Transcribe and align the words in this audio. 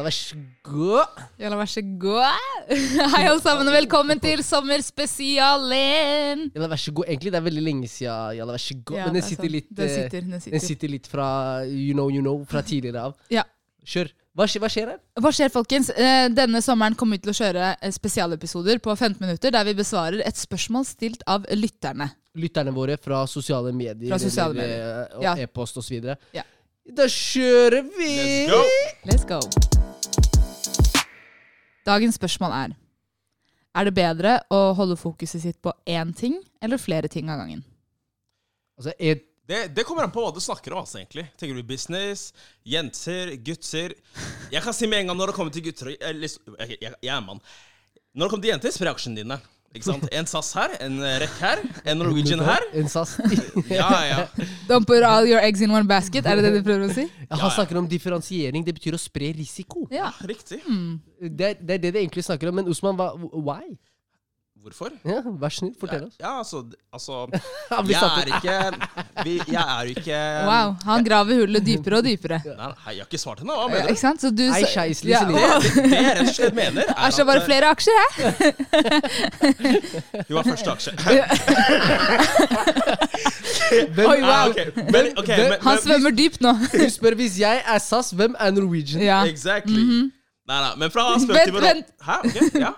Vær 0.00 0.14
så 0.16 0.36
god. 0.66 1.18
Jalla, 1.38 1.56
vær 1.60 1.68
så 1.70 1.82
god. 2.02 2.24
Hei, 3.12 3.20
alle 3.28 3.42
sammen, 3.44 3.68
og 3.68 3.74
velkommen 3.76 4.18
til 4.22 4.40
sommerspesialen. 4.42 6.40
Jalla, 6.54 6.68
vær 6.72 6.80
så 6.82 6.94
god. 6.96 7.04
Egentlig 7.06 7.30
det 7.34 7.38
er 7.38 7.44
veldig 7.44 7.62
lenge 7.62 7.90
siden. 7.90 8.32
Jalla, 8.40 8.56
vær 8.56 8.64
så 8.64 8.74
god. 8.80 8.96
Ja, 8.98 9.04
Men 9.06 9.14
den 9.14 9.22
er 9.22 9.26
sitter 9.28 9.52
litt 9.52 9.68
Den 9.70 9.84
eh, 9.86 9.94
sitter, 9.94 10.24
den 10.24 10.32
Den 10.34 10.42
sitter. 10.46 10.64
sitter 10.66 10.88
litt 10.96 11.06
fra 11.12 11.28
you 11.68 11.94
know, 11.94 12.08
you 12.10 12.24
know, 12.24 12.40
fra 12.48 12.64
tidligere 12.66 13.04
av. 13.10 13.14
Ja. 13.30 13.44
Kjør. 13.86 14.10
Hva 14.40 14.46
skjer, 14.48 14.62
hva 14.62 14.68
skjer 14.72 14.88
her? 14.88 15.00
Hva 15.20 15.30
skjer, 15.36 15.50
folkens? 15.52 15.90
Eh, 15.92 16.30
Denne 16.32 16.62
sommeren 16.64 16.94
kommer 16.96 17.18
vi 17.18 17.26
til 17.26 17.32
å 17.34 17.36
kjøre 17.36 17.64
eh, 17.76 17.90
spesialepisoder 17.92 18.78
på 18.80 18.94
15 18.96 19.18
minutter 19.20 19.52
der 19.52 19.66
vi 19.68 19.74
besvarer 19.76 20.22
et 20.24 20.38
spørsmål 20.40 20.86
stilt 20.88 21.20
av 21.28 21.44
lytterne. 21.52 22.06
Lytterne 22.40 22.72
våre 22.72 22.96
fra 22.96 23.26
sosiale 23.28 23.72
medier, 23.76 24.08
Fra 24.14 24.20
sosiale 24.22 24.56
medier. 24.56 24.80
eh, 25.10 25.16
og 25.18 25.26
Ja. 25.26 25.34
e-post 25.44 25.76
osv. 25.76 26.14
Ja. 26.32 26.46
Da 26.88 27.04
kjører 27.04 27.84
vi! 27.98 28.14
Let's 28.48 28.48
go! 28.48 28.62
Let's 29.12 29.26
go. 29.28 29.40
Dagens 31.86 32.16
spørsmål 32.16 32.52
er 32.62 32.76
Er 33.76 33.84
det 33.86 33.94
bedre 33.94 34.38
å 34.50 34.72
holde 34.74 34.96
fokuset 34.98 35.42
sitt 35.44 35.60
på 35.62 35.72
én 35.86 36.14
ting 36.16 36.40
eller 36.62 36.80
flere 36.80 37.08
ting 37.12 37.28
av 37.30 37.38
gangen? 37.44 37.60
Altså, 38.80 38.92
er, 38.98 39.20
Det, 39.50 39.60
det 39.74 39.82
kommer 39.88 40.06
an 40.06 40.12
på 40.14 40.22
hva 40.22 40.30
du 40.34 40.40
snakker 40.42 40.76
om. 40.76 40.84
altså, 40.84 41.00
egentlig. 41.00 41.26
Tenker 41.40 41.58
du 41.58 41.66
business, 41.66 42.28
jenter, 42.62 43.34
gutter 43.42 43.96
Jeg 44.52 44.62
kan 44.62 44.76
si 44.76 44.86
med 44.86 45.02
en 45.02 45.10
gang 45.10 45.18
når 45.18 45.32
det 45.32 45.38
kommer 45.40 45.54
til 45.54 45.64
gutter 45.66 45.90
Jeg, 45.96 46.20
jeg, 46.22 46.76
jeg, 46.78 46.92
jeg 47.02 47.14
er 47.16 47.24
mann. 47.24 47.42
Når 48.14 48.26
det 48.26 48.30
kommer 48.30 48.46
til 48.46 48.54
jenter, 48.54 48.74
spre 48.74 48.92
aksjene 48.94 49.24
dine. 49.24 49.40
Ikke 49.70 49.86
sant? 49.86 50.06
En 50.10 50.26
SAS 50.26 50.48
her, 50.58 50.72
en 50.82 50.96
rekk 51.22 51.34
her, 51.38 51.60
en 51.92 52.00
Norwegian 52.02 52.40
her. 52.42 52.64
En 52.74 52.88
SAS. 52.90 53.12
Ja, 53.70 53.90
ja. 54.02 54.16
Don't 54.66 54.86
put 54.88 55.04
all 55.06 55.28
your 55.30 55.38
eggs 55.38 55.62
in 55.62 55.70
one 55.70 55.86
basket, 55.86 56.26
er 56.26 56.40
det 56.40 56.48
det 56.48 56.56
du 56.56 56.64
prøver 56.66 56.88
å 56.88 56.94
si? 56.94 57.04
Ja, 57.28 57.38
han 57.38 57.52
snakker 57.54 57.78
om 57.78 57.86
differensiering. 57.90 58.64
Det 58.66 58.74
betyr 58.80 58.98
å 58.98 58.98
spre 58.98 59.30
risiko. 59.36 59.84
Ja. 59.94 60.10
Riktig. 60.26 60.58
Det 61.22 61.52
er, 61.52 61.62
det 61.62 61.76
er 61.76 61.84
det 61.86 61.92
det 61.94 62.02
egentlig 62.02 62.26
snakker 62.26 62.50
om. 62.50 62.58
Men 62.58 62.70
Osman, 62.72 62.98
hva, 62.98 63.12
why? 63.30 63.62
Hvorfor? 64.60 64.90
Ja, 65.08 65.22
vær 65.40 65.48
snill, 65.56 65.70
fortell 65.80 66.02
oss. 66.04 66.16
Ja, 66.20 66.34
altså, 66.42 66.58
altså 66.92 67.26
Jeg 67.88 67.96
er 67.96 68.26
ikke 68.28 68.56
vi, 69.24 69.34
Jeg 69.48 69.62
er 69.62 69.80
jo 69.88 69.94
ikke 69.96 70.18
Wow, 70.50 70.74
han 70.84 71.04
graver 71.06 71.34
hullet 71.40 71.64
dypere 71.64 71.96
og 71.96 72.04
dypere. 72.04 72.38
Nei, 72.44 72.52
nei, 72.58 72.92
jeg 72.92 73.00
har 73.00 73.08
ikke 73.08 73.20
svart 73.22 73.40
ennå. 73.40 73.54
Hva 73.56 73.68
mener 73.72 73.86
du? 73.88 73.92
ikke 73.94 74.02
sant? 74.02 74.20
Så 74.20 74.28
du 74.36 74.42
Hei, 74.52 74.60
skeislig, 74.68 75.14
ja, 75.14 75.22
Det. 75.24 75.32
Det, 75.40 75.40
det 75.88 76.02
jeg 76.02 76.12
rett 76.18 76.28
og 76.28 76.34
slett 76.36 76.54
mener, 76.60 76.82
er 76.92 76.92
Æsj, 77.08 77.16
det 77.16 77.22
er 77.24 77.28
bare 77.30 77.44
flere 77.48 77.66
aksjer, 77.72 77.96
hæ? 78.04 78.04
Du 80.28 80.32
var 80.36 80.44
første 80.50 80.70
aksje. 80.76 80.92
Hvem, 83.94 84.06
Oi, 84.10 84.18
Ah, 84.20 84.28
wow. 84.28 84.50
ok, 84.50 84.56
Men, 84.76 85.04
ok, 85.16 85.26
Hvem- 85.26 85.48
men, 85.48 85.58
Han 85.62 85.74
men- 85.74 85.82
svømmer 85.86 86.10
dypt 86.20 86.40
nå. 86.44 86.52
du 86.72 86.86
spør 86.90 87.14
hvis 87.16 87.38
jeg 87.40 87.62
er 87.66 87.78
SAS, 87.78 88.10
hvem 88.12 88.34
er 88.38 88.50
Norwegian? 88.50 89.02
Ja. 89.02 89.22
Exactly. 89.24 89.82
Nei, 90.50 90.60
nei, 90.66 90.72
men 90.76 90.90
fra 90.90 91.06
spøk 91.22 91.36
Vent, 91.36 91.44
til 91.44 91.60
vent. 91.62 91.86
Hæ? 92.02 92.16
Ok, 92.24 92.34
ja. 92.60 92.72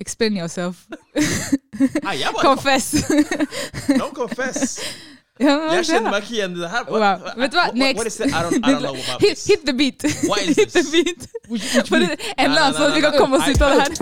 Explain 0.00 0.36
yourself. 0.36 0.86
Nei, 2.02 2.16
jeg 2.20 2.30
bare 2.34 2.42
Confess. 2.44 2.94
Don't 3.88 4.14
confess. 4.14 4.80
Ja, 5.40 5.54
Jeg 5.72 5.86
kjenner 5.88 6.12
meg 6.12 6.26
ikke 6.26 6.34
igjen 6.34 6.52
i 6.52 6.60
det 6.60 6.68
her. 6.68 6.82
Wow. 6.92 7.22
Vet 7.40 7.52
du 7.54 7.56
hva? 7.56 7.70
Next. 7.72 8.20
I 8.20 8.28
don't, 8.28 8.58
I 8.60 8.74
don't 8.74 8.82
know 8.84 8.92
about 8.92 9.22
Hit, 9.24 9.38
this. 9.38 9.46
hit 9.48 9.62
the 9.64 9.72
beat. 9.72 10.02
Hit 10.04 10.74
the 10.74 10.82
beat. 10.92 11.24
Which, 11.48 11.64
which 11.88 11.92
en 11.94 12.44
eller 12.44 12.66
annen 12.66 12.76
sånn 12.76 12.90
at 12.90 12.96
vi 12.98 13.00
kan 13.06 13.16
komme 13.16 13.40
oss 13.40 13.48
ut 13.48 13.62
av 13.64 13.70
det 13.72 13.78
her. 13.80 13.92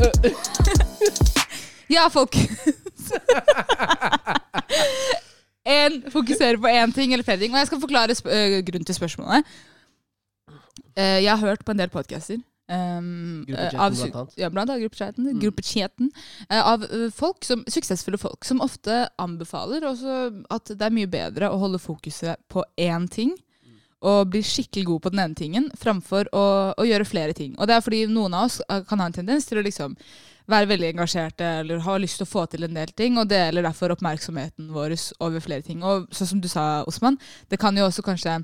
Ja, 1.95 2.09
folk. 2.13 2.35
En 5.69 6.03
fokuserer 6.13 6.57
på 6.57 6.69
én 6.73 6.93
ting 6.97 7.13
eller 7.13 7.25
flere 7.25 7.39
ting. 7.43 7.53
Og 7.53 7.59
jeg 7.61 7.69
skal 7.69 7.81
forklare 7.81 8.15
øh, 8.25 8.59
grunnen 8.65 8.85
til 8.89 8.95
spørsmålet. 8.97 9.45
Uh, 10.99 11.19
jeg 11.23 11.29
har 11.31 11.43
hørt 11.43 11.65
på 11.65 11.75
en 11.75 11.79
del 11.79 11.91
podcaster. 11.93 12.39
Um, 12.69 13.47
av. 13.81 13.95
Ja, 14.37 14.51
blant 14.51 14.69
annet 14.69 14.83
gruppechatten. 14.83 15.25
Mm. 15.25 15.41
gruppechatten 15.41 16.11
eh, 16.51 16.61
av 16.61 16.83
eh, 16.85 17.07
folk 17.15 17.45
som, 17.45 17.63
suksessfulle 17.65 18.21
folk 18.21 18.45
som 18.45 18.61
ofte 18.61 19.07
anbefaler 19.17 19.87
at 19.89 20.73
det 20.75 20.85
er 20.85 20.93
mye 20.93 21.09
bedre 21.09 21.49
å 21.49 21.57
holde 21.63 21.81
fokuset 21.81 22.37
på 22.53 22.67
én 22.77 23.09
ting 23.09 23.33
og 24.05 24.29
bli 24.31 24.43
skikkelig 24.45 24.85
god 24.87 25.03
på 25.03 25.11
den 25.15 25.23
ene 25.25 25.35
tingen, 25.39 25.71
framfor 25.75 26.29
å, 26.37 26.45
å 26.79 26.85
gjøre 26.87 27.09
flere 27.09 27.35
ting. 27.35 27.57
Og 27.59 27.67
det 27.67 27.79
er 27.79 27.83
fordi 27.83 28.05
noen 28.13 28.37
av 28.37 28.47
oss 28.47 28.61
kan 28.87 29.01
ha 29.01 29.09
en 29.09 29.17
tendens 29.17 29.49
til 29.49 29.59
å 29.59 29.65
liksom 29.65 29.97
være 30.49 30.69
veldig 30.71 30.93
engasjerte 30.93 31.49
eller 31.63 31.83
ha 31.85 31.97
lyst 32.01 32.21
til 32.21 32.29
å 32.29 32.31
få 32.31 32.45
til 32.53 32.65
en 32.69 32.79
del 32.79 32.93
ting, 32.97 33.19
og 33.19 33.29
deler 33.33 33.67
derfor 33.67 33.97
oppmerksomheten 33.97 34.71
vår 34.77 34.95
over 35.25 35.45
flere 35.45 35.67
ting. 35.67 35.83
Og 35.83 36.09
sånn 36.15 36.33
som 36.33 36.45
du 36.45 36.49
sa, 36.53 36.85
Osman, 36.89 37.19
det 37.51 37.61
kan 37.61 37.77
jo 37.77 37.89
også 37.89 38.05
kanskje 38.07 38.39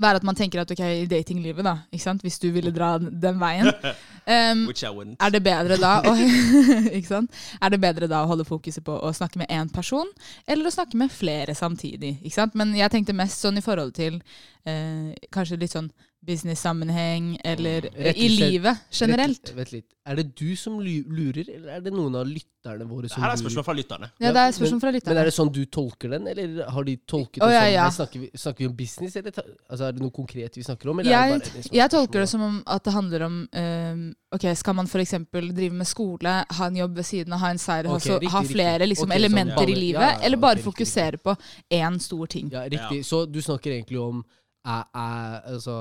være 0.00 0.20
at 0.20 0.24
man 0.26 0.36
tenker 0.38 0.62
at 0.62 0.70
ok, 0.72 0.80
i 1.02 1.08
datinglivet, 1.10 1.64
da, 1.64 1.76
ikke 1.92 2.04
sant? 2.04 2.22
hvis 2.24 2.38
du 2.42 2.48
ville 2.54 2.72
dra 2.74 2.94
den 2.98 3.40
veien, 3.40 3.68
um, 4.34 4.64
Which 4.68 4.84
I 4.84 4.90
wouldn't. 4.92 5.16
er 5.20 5.34
det 5.34 5.42
bedre 5.44 5.78
da 5.80 5.92
å, 6.08 6.14
ikke 6.96 7.08
sant? 7.08 7.42
Er 7.60 7.74
det 7.74 7.80
bedre 7.82 8.08
da 8.10 8.22
å 8.24 8.30
holde 8.30 8.46
fokuset 8.48 8.84
på 8.86 8.96
å 8.98 9.12
snakke 9.16 9.42
med 9.42 9.50
én 9.52 9.70
person, 9.72 10.08
eller 10.46 10.68
å 10.68 10.74
snakke 10.74 10.98
med 11.00 11.12
flere 11.12 11.54
samtidig? 11.58 12.16
Ikke 12.22 12.38
sant? 12.38 12.56
Men 12.58 12.74
jeg 12.78 12.92
tenkte 12.94 13.16
mest 13.16 13.42
sånn 13.42 13.60
i 13.60 13.64
forhold 13.64 13.94
til 13.98 14.20
eh, 14.64 15.12
kanskje 15.34 15.60
litt 15.60 15.74
sånn 15.74 15.90
business-sammenheng, 16.26 17.36
eller 17.44 17.88
slett, 17.90 18.16
i 18.16 18.28
livet 18.28 18.76
generelt. 18.90 19.42
Vent, 19.48 19.58
vent 19.58 19.72
litt. 19.72 19.88
Er 20.06 20.18
det 20.18 20.32
du 20.38 20.56
som 20.58 20.80
lurer, 20.82 21.46
eller 21.46 21.76
er 21.76 21.82
det 21.84 21.92
noen 21.94 22.14
av 22.18 22.26
lytterne 22.26 22.86
våre 22.90 23.06
som 23.10 23.20
lurer? 23.20 23.28
her 23.28 23.34
er 23.36 23.40
spørsmål 23.40 23.66
fra 23.66 23.74
lytterne. 23.78 24.08
Ja, 24.22 24.32
det 24.34 24.42
er 24.42 24.54
spørsmål 24.56 24.80
fra 24.82 24.92
lytterne. 24.96 25.14
Men 25.14 25.20
er 25.22 25.30
det 25.30 25.34
sånn 25.36 25.52
du 25.54 25.60
tolker 25.66 26.14
den, 26.14 26.26
eller 26.32 26.70
har 26.74 26.86
de 26.88 26.96
tolket 27.06 27.42
Å, 27.42 27.50
det 27.50 27.54
ja, 27.54 27.60
sånn? 27.62 27.74
ja. 27.74 27.84
Snakker, 27.98 28.24
vi, 28.24 28.30
snakker 28.44 28.64
vi 28.64 28.70
om 28.70 28.74
business, 28.78 29.16
eller 29.20 29.38
altså, 29.38 29.84
er 29.86 29.94
det 29.94 30.02
noe 30.02 30.14
konkret 30.14 30.58
vi 30.58 30.66
snakker 30.66 30.90
om? 30.90 31.02
Eller 31.02 31.10
er 31.10 31.14
Jeg, 31.14 31.22
det 31.22 31.38
bare 31.38 31.54
det 31.54 31.64
som 31.66 31.74
er 31.74 31.80
jeg 31.80 31.94
tolker 31.96 32.24
det 32.24 32.28
som 32.34 32.44
om 32.48 32.58
at 32.76 32.86
det 32.86 32.96
handler 32.98 33.26
om 33.28 33.38
um, 33.46 34.04
Ok, 34.32 34.46
Skal 34.56 34.76
man 34.78 34.86
f.eks. 34.88 35.14
drive 35.30 35.74
med 35.76 35.86
skole, 35.86 36.36
ha 36.56 36.66
en 36.70 36.76
jobb 36.76 36.94
ved 36.96 37.04
siden 37.04 37.34
av, 37.36 37.42
ha 37.42 37.50
en 37.52 37.60
seier, 37.60 37.86
okay, 37.90 37.98
altså, 37.98 38.14
riktig, 38.16 38.30
ha 38.32 38.44
flere 38.48 38.86
liksom, 38.88 39.10
Ok, 39.10 39.12
sånn, 39.12 39.18
elementer 39.18 39.66
ja. 39.66 39.74
i 39.74 39.80
livet, 39.80 40.00
Ja, 40.00 40.12
ja, 40.14 40.14
ja, 40.16 40.26
eller 40.26 40.40
bare 40.40 40.56
ok, 40.56 40.62
riktig, 40.62 40.70
fokusere 40.70 41.20
på 41.20 41.34
én 41.78 41.98
stor 42.00 42.30
ting? 42.32 42.48
Ja, 42.54 42.64
riktig. 42.64 43.02
Så 43.06 43.26
du 43.28 43.42
snakker 43.44 43.74
egentlig 43.74 44.00
om 44.00 44.22
er, 44.62 44.84
er, 44.94 45.40
altså, 45.50 45.74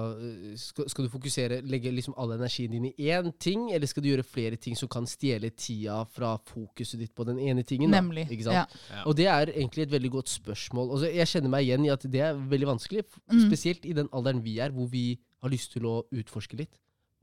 skal, 0.57 0.87
skal 0.89 1.05
du 1.05 1.11
fokusere, 1.13 1.59
legge 1.69 1.91
liksom 1.93 2.15
all 2.17 2.31
energien 2.33 2.71
din 2.73 2.87
i 2.89 3.09
én 3.13 3.29
ting, 3.37 3.67
eller 3.73 3.85
skal 3.89 4.01
du 4.01 4.09
gjøre 4.09 4.25
flere 4.25 4.57
ting 4.57 4.77
som 4.77 4.89
kan 4.89 5.05
stjele 5.09 5.51
tida 5.53 5.99
fra 6.09 6.31
fokuset 6.49 6.97
ditt 6.99 7.13
på 7.13 7.25
den 7.29 7.37
ene 7.39 7.61
tingen? 7.67 7.91
Da? 7.93 7.99
Nemlig. 8.01 8.25
Ikke 8.33 8.47
sant? 8.47 8.57
Ja. 8.57 8.81
Ja. 8.95 9.03
Og 9.05 9.15
det 9.19 9.27
er 9.29 9.51
egentlig 9.53 9.85
et 9.85 9.93
veldig 9.93 10.11
godt 10.17 10.33
spørsmål. 10.33 10.91
Altså, 10.95 11.11
jeg 11.13 11.29
kjenner 11.29 11.53
meg 11.53 11.67
igjen 11.67 11.85
i 11.85 11.93
at 11.93 12.07
det 12.11 12.23
er 12.25 12.41
veldig 12.55 12.71
vanskelig, 12.73 13.05
Mm. 13.31 13.45
spesielt 13.47 13.85
i 13.85 13.93
den 13.93 14.09
alderen 14.11 14.41
vi 14.43 14.57
er, 14.59 14.71
hvor 14.73 14.89
vi 14.91 15.19
har 15.41 15.49
lyst 15.49 15.71
til 15.73 15.85
å 15.85 16.01
utforske 16.11 16.57
litt. 16.57 16.73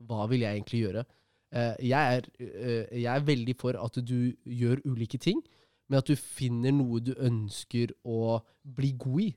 Hva 0.07 0.27
vil 0.31 0.41
jeg 0.41 0.55
egentlig 0.55 0.79
gjøre? 0.85 1.03
Uh, 1.55 1.75
jeg, 1.81 2.17
er, 2.17 2.25
uh, 2.39 2.85
jeg 2.93 3.09
er 3.09 3.25
veldig 3.25 3.55
for 3.59 3.75
at 3.77 3.99
du 4.05 4.31
gjør 4.45 4.79
ulike 4.85 5.17
ting, 5.19 5.41
men 5.89 5.97
at 5.99 6.07
du 6.07 6.15
finner 6.15 6.71
noe 6.71 6.99
du 7.01 7.13
ønsker 7.17 7.91
å 8.05 8.39
bli 8.63 8.91
god 9.01 9.21
i. 9.27 9.29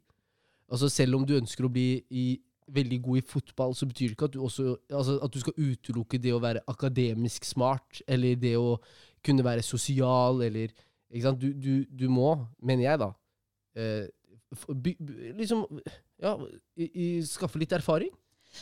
Altså 0.72 0.88
Selv 0.88 1.18
om 1.18 1.26
du 1.28 1.34
ønsker 1.36 1.66
å 1.66 1.72
bli 1.72 2.00
i, 2.10 2.26
veldig 2.72 2.98
god 3.04 3.20
i 3.20 3.24
fotball, 3.26 3.74
så 3.76 3.88
betyr 3.88 4.08
det 4.12 4.16
ikke 4.16 4.30
at 4.30 4.36
du, 4.36 4.40
også, 4.46 4.76
altså, 4.88 5.18
at 5.24 5.34
du 5.34 5.40
skal 5.42 5.58
utelukke 5.58 6.20
det 6.22 6.32
å 6.32 6.40
være 6.40 6.62
akademisk 6.70 7.44
smart, 7.44 8.00
eller 8.08 8.38
det 8.40 8.54
å 8.56 8.78
kunne 9.24 9.44
være 9.44 9.64
sosial, 9.66 10.40
eller 10.46 10.72
ikke 11.12 11.26
sant? 11.26 11.42
Du, 11.42 11.52
du, 11.52 11.84
du 11.84 12.08
må, 12.08 12.32
mener 12.64 12.86
jeg, 12.86 13.02
da 13.02 13.10
eh, 13.76 14.08
by, 14.68 14.96
liksom 15.38 15.66
Ja, 16.22 16.36
i, 16.76 16.86
i, 16.86 17.06
skaffe 17.26 17.58
litt 17.60 17.72
erfaring. 17.74 18.12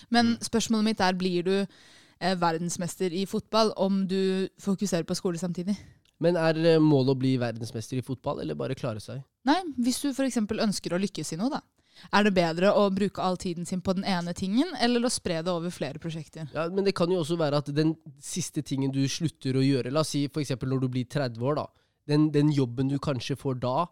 Men 0.08 0.36
spørsmålet 0.40 0.86
mitt 0.86 1.00
er, 1.04 1.16
blir 1.18 1.46
du 1.46 1.54
eh, 1.60 2.36
verdensmester 2.40 3.12
i 3.12 3.26
fotball 3.28 3.74
om 3.76 4.04
du 4.08 4.48
fokuserer 4.62 5.04
på 5.04 5.16
skole 5.18 5.38
samtidig? 5.38 5.74
Men 6.20 6.38
er 6.40 6.56
eh, 6.62 6.80
målet 6.80 7.14
å 7.14 7.20
bli 7.20 7.34
verdensmester 7.40 8.00
i 8.00 8.06
fotball, 8.06 8.40
eller 8.42 8.56
bare 8.56 8.78
klare 8.78 9.02
seg? 9.02 9.20
Nei, 9.48 9.58
hvis 9.80 10.00
du 10.02 10.10
f.eks. 10.12 10.40
ønsker 10.40 10.94
å 10.94 11.02
lykkes 11.02 11.34
i 11.34 11.40
noe, 11.40 11.52
da. 11.52 11.60
Er 12.08 12.26
det 12.26 12.32
bedre 12.36 12.72
å 12.76 12.86
bruke 12.94 13.22
all 13.22 13.36
tiden 13.40 13.66
sin 13.68 13.82
på 13.84 13.94
den 13.98 14.06
ene 14.08 14.34
tingen, 14.36 14.72
eller 14.80 15.04
å 15.04 15.12
spre 15.12 15.40
det 15.44 15.52
over 15.52 15.72
flere 15.74 16.00
prosjekter? 16.02 16.48
Ja, 16.54 16.68
Men 16.72 16.86
det 16.86 16.94
kan 16.98 17.10
jo 17.12 17.20
også 17.20 17.38
være 17.40 17.60
at 17.62 17.68
den 17.74 17.94
siste 18.22 18.62
tingen 18.62 18.92
du 18.94 19.02
slutter 19.08 19.58
å 19.58 19.64
gjøre, 19.64 19.92
la 19.92 20.04
oss 20.04 20.14
si 20.14 20.24
f.eks. 20.26 20.56
når 20.62 20.86
du 20.86 20.88
blir 20.88 21.04
30 21.10 21.44
år, 21.44 21.60
da. 21.60 21.68
Den, 22.10 22.30
den 22.34 22.50
jobben 22.50 22.88
du 22.90 22.98
kanskje 22.98 23.36
får 23.38 23.60
da, 23.62 23.84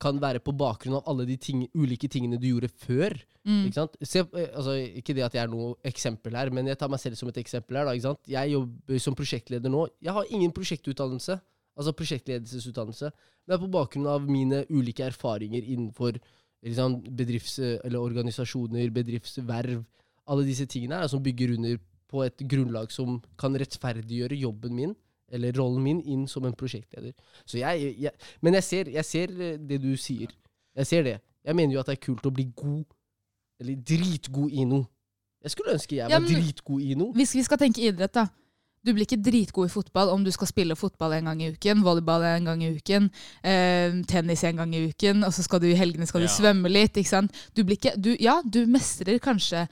kan 0.00 0.18
være 0.20 0.42
på 0.44 0.52
bakgrunn 0.56 0.98
av 0.98 1.08
alle 1.08 1.24
de 1.28 1.36
ting, 1.40 1.64
ulike 1.76 2.08
tingene 2.12 2.38
du 2.40 2.46
gjorde 2.50 2.68
før. 2.84 3.16
Mm. 3.48 3.62
Ikke 3.68 3.78
sant? 3.78 3.96
Se, 4.02 4.20
eh, 4.20 4.48
altså, 4.52 4.76
ikke 5.00 5.14
det 5.16 5.24
at 5.24 5.36
jeg 5.36 5.42
er 5.46 5.52
noe 5.52 5.74
eksempel 5.88 6.36
her, 6.36 6.50
men 6.52 6.68
jeg 6.68 6.78
tar 6.80 6.90
meg 6.92 7.00
selv 7.00 7.16
som 7.18 7.30
et 7.32 7.40
eksempel 7.40 7.78
her. 7.78 7.88
Da, 7.88 7.94
ikke 7.96 8.08
sant? 8.10 8.22
Jeg 8.28 8.52
jobber 8.52 9.02
som 9.02 9.16
prosjektleder 9.16 9.72
nå. 9.72 9.86
Jeg 10.04 10.16
har 10.16 10.32
ingen 10.36 10.52
prosjektutdannelse, 10.56 11.38
altså 11.76 11.94
prosjektledelsesutdannelse. 11.96 13.12
Men 13.12 13.54
det 13.54 13.56
er 13.56 13.64
på 13.64 13.72
bakgrunn 13.78 14.10
av 14.10 14.28
mine 14.28 14.64
ulike 14.68 15.06
erfaringer 15.06 15.64
innenfor 15.64 16.20
liksom, 16.64 17.02
bedrifts- 17.16 17.80
eller 17.84 17.98
organisasjoner, 18.00 18.90
bedriftsverv. 18.90 19.84
Alle 20.28 20.44
disse 20.46 20.66
tingene 20.66 20.94
her, 21.02 21.06
som 21.08 21.22
bygger 21.22 21.54
under 21.56 21.78
på 22.08 22.22
et 22.24 22.38
grunnlag 22.48 22.90
som 22.94 23.20
kan 23.38 23.54
rettferdiggjøre 23.58 24.38
jobben 24.38 24.74
min, 24.74 24.94
eller 25.28 25.52
rollen 25.58 25.82
min, 25.82 26.00
inn 26.06 26.26
som 26.30 26.44
en 26.46 26.54
prosjektleder. 26.54 27.12
Så 27.44 27.58
jeg, 27.58 27.94
jeg, 27.98 28.12
men 28.42 28.54
jeg 28.54 28.62
ser, 28.64 28.90
jeg 28.94 29.04
ser 29.04 29.32
eh, 29.42 29.56
det 29.58 29.80
du 29.82 29.96
sier. 29.98 30.30
Jeg 30.76 30.86
ser 30.86 31.02
det. 31.02 31.16
Jeg 31.44 31.56
mener 31.56 31.74
jo 31.74 31.80
at 31.80 31.86
det 31.90 31.96
er 31.98 32.04
kult 32.06 32.26
å 32.26 32.30
bli 32.34 32.44
god, 32.54 32.84
eller 33.60 33.74
dritgod 33.88 34.52
i 34.52 34.64
noe. 34.68 34.86
Jeg 35.42 35.50
skulle 35.54 35.74
ønske 35.76 35.96
jeg 35.96 36.10
Ja, 36.10 36.18
var 36.18 36.26
men- 36.26 36.34
dritgod 36.42 36.82
i 36.82 36.94
noe. 36.98 37.12
Hvis 37.14 37.34
vi 37.34 37.42
skal 37.46 37.58
tenke 37.58 37.82
idrett, 37.86 38.14
da. 38.14 38.26
Du 38.86 38.92
blir 38.94 39.02
ikke 39.08 39.18
dritgod 39.26 39.66
i 39.66 39.72
fotball 39.72 40.12
om 40.14 40.22
du 40.24 40.30
skal 40.34 40.46
spille 40.50 40.76
fotball 40.78 41.16
en 41.18 41.26
gang 41.32 41.40
i 41.42 41.50
uken, 41.56 41.82
volleyball 41.82 42.22
en 42.28 42.46
gang 42.52 42.62
i 42.62 42.70
uken, 42.78 43.10
eh, 43.42 43.98
tennis 44.06 44.44
en 44.46 44.62
gang 44.62 44.74
i 44.78 44.84
uken, 44.92 45.24
og 45.26 45.34
så 45.34 45.42
skal 45.42 45.60
du 45.64 45.66
i 45.72 45.76
helgene 45.78 46.06
skal 46.06 46.22
du 46.22 46.28
Ja. 46.30 46.36
svømme 46.36 46.70
litt. 46.70 46.94
ikke 46.96 47.10
sant? 47.10 47.34
Du 47.54 47.64
blir 47.64 47.76
ikke, 47.80 47.96
du, 48.00 48.14
ja, 48.20 48.40
du 48.46 48.64
mestrer 48.70 49.18
kanskje 49.18 49.66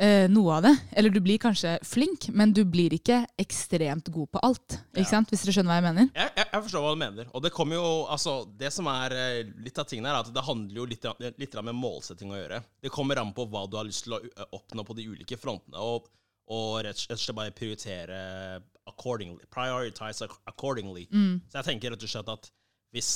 eh, 0.00 0.28
noe 0.32 0.54
av 0.56 0.62
det, 0.64 0.72
eller 0.96 1.12
du 1.12 1.20
blir 1.20 1.36
kanskje 1.42 1.74
flink, 1.84 2.30
men 2.32 2.54
du 2.56 2.62
blir 2.64 2.94
ikke 2.96 3.18
ekstremt 3.40 4.08
god 4.14 4.30
på 4.32 4.40
alt. 4.48 4.78
Ja. 4.94 5.02
ikke 5.02 5.10
sant? 5.10 5.28
Hvis 5.28 5.42
dere 5.44 5.52
skjønner 5.58 5.74
hva 5.74 5.80
jeg 5.82 5.86
mener? 5.90 6.08
Jeg, 6.16 6.30
jeg, 6.38 6.46
jeg 6.54 6.62
forstår 6.64 6.84
hva 6.86 6.92
du 6.94 7.00
mener. 7.02 7.28
Og 7.36 7.42
det 7.44 7.52
kommer 7.52 7.76
jo, 7.76 7.90
altså, 8.08 8.38
det 8.56 8.72
som 8.72 8.88
er 8.92 9.12
eh, 9.12 9.42
litt 9.60 9.76
av 9.82 9.84
tingene, 9.90 10.08
er 10.14 10.22
at 10.22 10.32
det 10.32 10.46
handler 10.46 10.80
jo 10.80 10.86
litt, 10.88 11.04
litt 11.36 11.58
med 11.68 11.76
målsetting 11.76 12.32
å 12.32 12.38
gjøre. 12.40 12.62
Det 12.80 12.94
kommer 12.94 13.20
an 13.20 13.34
på 13.36 13.44
hva 13.52 13.66
du 13.68 13.76
har 13.76 13.84
lyst 13.84 14.06
til 14.08 14.16
å 14.16 14.22
eh, 14.24 14.48
oppnå 14.56 14.86
på 14.88 14.96
de 14.96 15.04
ulike 15.12 15.36
frontene. 15.36 15.76
Og, 15.76 16.08
og 16.50 16.80
rett 16.84 16.98
og 16.98 17.20
slett 17.20 17.36
bare 17.36 17.54
prioritere 17.54 18.18
accordingly. 18.90 19.46
Prioritize 19.50 20.26
accordingly. 20.46 21.06
accordingly. 21.12 21.40
Så 21.48 21.60
jeg 21.60 21.68
tenker 21.68 21.94
rett 21.94 22.06
og 22.06 22.12
slett 22.12 22.32
at 22.32 22.50
hvis, 22.90 23.12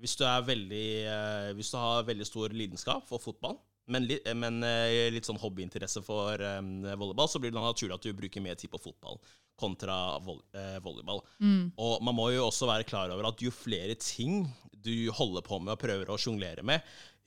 hvis 0.00 0.16
du 0.16 0.24
veldig 0.24 0.88
eh, 1.04 1.52
Hvis 1.58 1.70
du 1.74 1.76
har 1.76 2.06
veldig 2.08 2.26
stor 2.26 2.54
lidenskap 2.56 3.04
for 3.08 3.20
fotball, 3.20 3.58
men, 3.92 4.06
li, 4.08 4.16
men 4.32 4.62
eh, 4.64 5.10
litt 5.12 5.28
sånn 5.28 5.40
hobbyinteresse 5.40 6.00
for 6.06 6.40
um, 6.40 6.86
volleyball, 6.96 7.28
så 7.28 7.40
blir 7.40 7.52
det 7.52 7.60
naturlig 7.60 7.98
at 7.98 8.06
du 8.06 8.16
bruker 8.16 8.40
mer 8.40 8.56
tid 8.56 8.72
på 8.72 8.80
fotball 8.80 9.20
kontra 9.60 10.16
voll, 10.24 10.40
uh, 10.56 10.80
volleyball. 10.82 11.20
Og 11.78 12.00
man 12.02 12.16
må 12.16 12.30
jo 12.32 12.48
også 12.48 12.66
være 12.66 12.88
klar 12.88 13.12
over 13.12 13.28
at 13.28 13.44
jo 13.44 13.52
flere 13.54 13.94
ting 14.00 14.48
du 14.84 15.10
holder 15.14 15.44
på 15.44 15.60
med 15.60 15.76
og 15.76 15.80
prøver 15.80 16.10
å 16.10 16.18
sjonglere 16.20 16.64
med, 16.66 16.82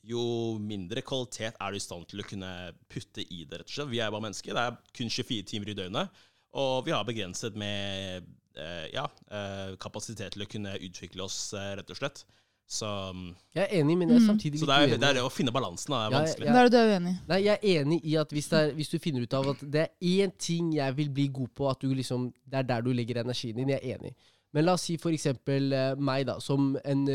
jo 0.07 0.23
mindre 0.63 1.03
kvalitet 1.05 1.57
er 1.59 1.73
du 1.73 1.77
i 1.79 1.83
stand 1.83 2.07
til 2.07 2.23
å 2.23 2.27
kunne 2.27 2.49
putte 2.91 3.25
i 3.25 3.43
det, 3.43 3.59
rett 3.59 3.67
og 3.67 3.75
slett. 3.75 3.91
Vi 3.91 4.01
er 4.03 4.13
bare 4.13 4.23
mennesker. 4.23 4.55
Det 4.55 4.63
er 4.63 4.77
kun 4.95 5.11
24 5.11 5.47
timer 5.51 5.71
i 5.73 5.77
døgnet, 5.77 6.25
og 6.57 6.87
vi 6.87 6.95
har 6.95 7.05
begrenset 7.07 7.57
med 7.59 8.27
eh, 8.57 8.87
ja, 8.93 9.05
eh, 9.31 9.75
kapasitet 9.83 10.35
til 10.35 10.45
å 10.45 10.49
kunne 10.49 10.77
utvikle 10.79 11.27
oss, 11.27 11.51
eh, 11.57 11.73
rett 11.81 11.91
og 11.91 11.99
slett. 11.99 12.23
Så, 12.67 12.87
mm, 13.15 13.27
Jeg 13.55 13.63
er 13.63 13.75
enig, 13.79 13.95
men 13.95 14.09
jeg 14.11 14.19
er 14.19 14.25
samtidig 14.25 14.59
litt 14.59 14.67
uenig. 14.67 14.95
Så 14.95 14.99
det 14.99 15.07
er 15.07 15.13
det 15.15 15.21
å 15.23 15.31
finne 15.31 15.53
balansen. 15.55 15.93
Da, 15.93 15.99
det 16.01 16.07
er 16.07 16.17
vanskelig. 16.17 16.47
ja. 16.47 16.55
Da 16.55 16.63
er 16.63 16.71
du 16.73 16.79
uenig. 16.95 17.13
Nei, 17.29 17.37
jeg 17.45 17.59
er 17.61 17.83
enig 17.83 17.99
i 18.03 18.17
at 18.19 18.33
hvis, 18.35 18.49
det 18.51 18.59
er, 18.59 18.73
hvis 18.75 18.91
du 18.91 18.97
finner 18.99 19.23
ut 19.23 19.37
av 19.37 19.53
at 19.53 19.61
det 19.63 19.85
er 19.85 20.25
én 20.27 20.33
ting 20.35 20.73
jeg 20.75 20.97
vil 20.97 21.13
bli 21.15 21.29
god 21.37 21.53
på, 21.55 21.69
at 21.71 21.83
du 21.83 21.93
liksom, 21.95 22.27
det 22.43 22.59
er 22.63 22.67
der 22.73 22.83
du 22.83 22.91
legger 22.95 23.21
energien 23.23 23.55
din, 23.55 23.71
jeg 23.71 23.79
er 23.83 23.95
enig. 23.95 24.15
Men 24.55 24.67
la 24.67 24.75
oss 24.75 24.87
si 24.87 24.97
for 24.99 25.15
eksempel 25.15 25.71
meg, 25.99 26.25
da, 26.27 26.39
som 26.43 26.73
en 26.83 27.07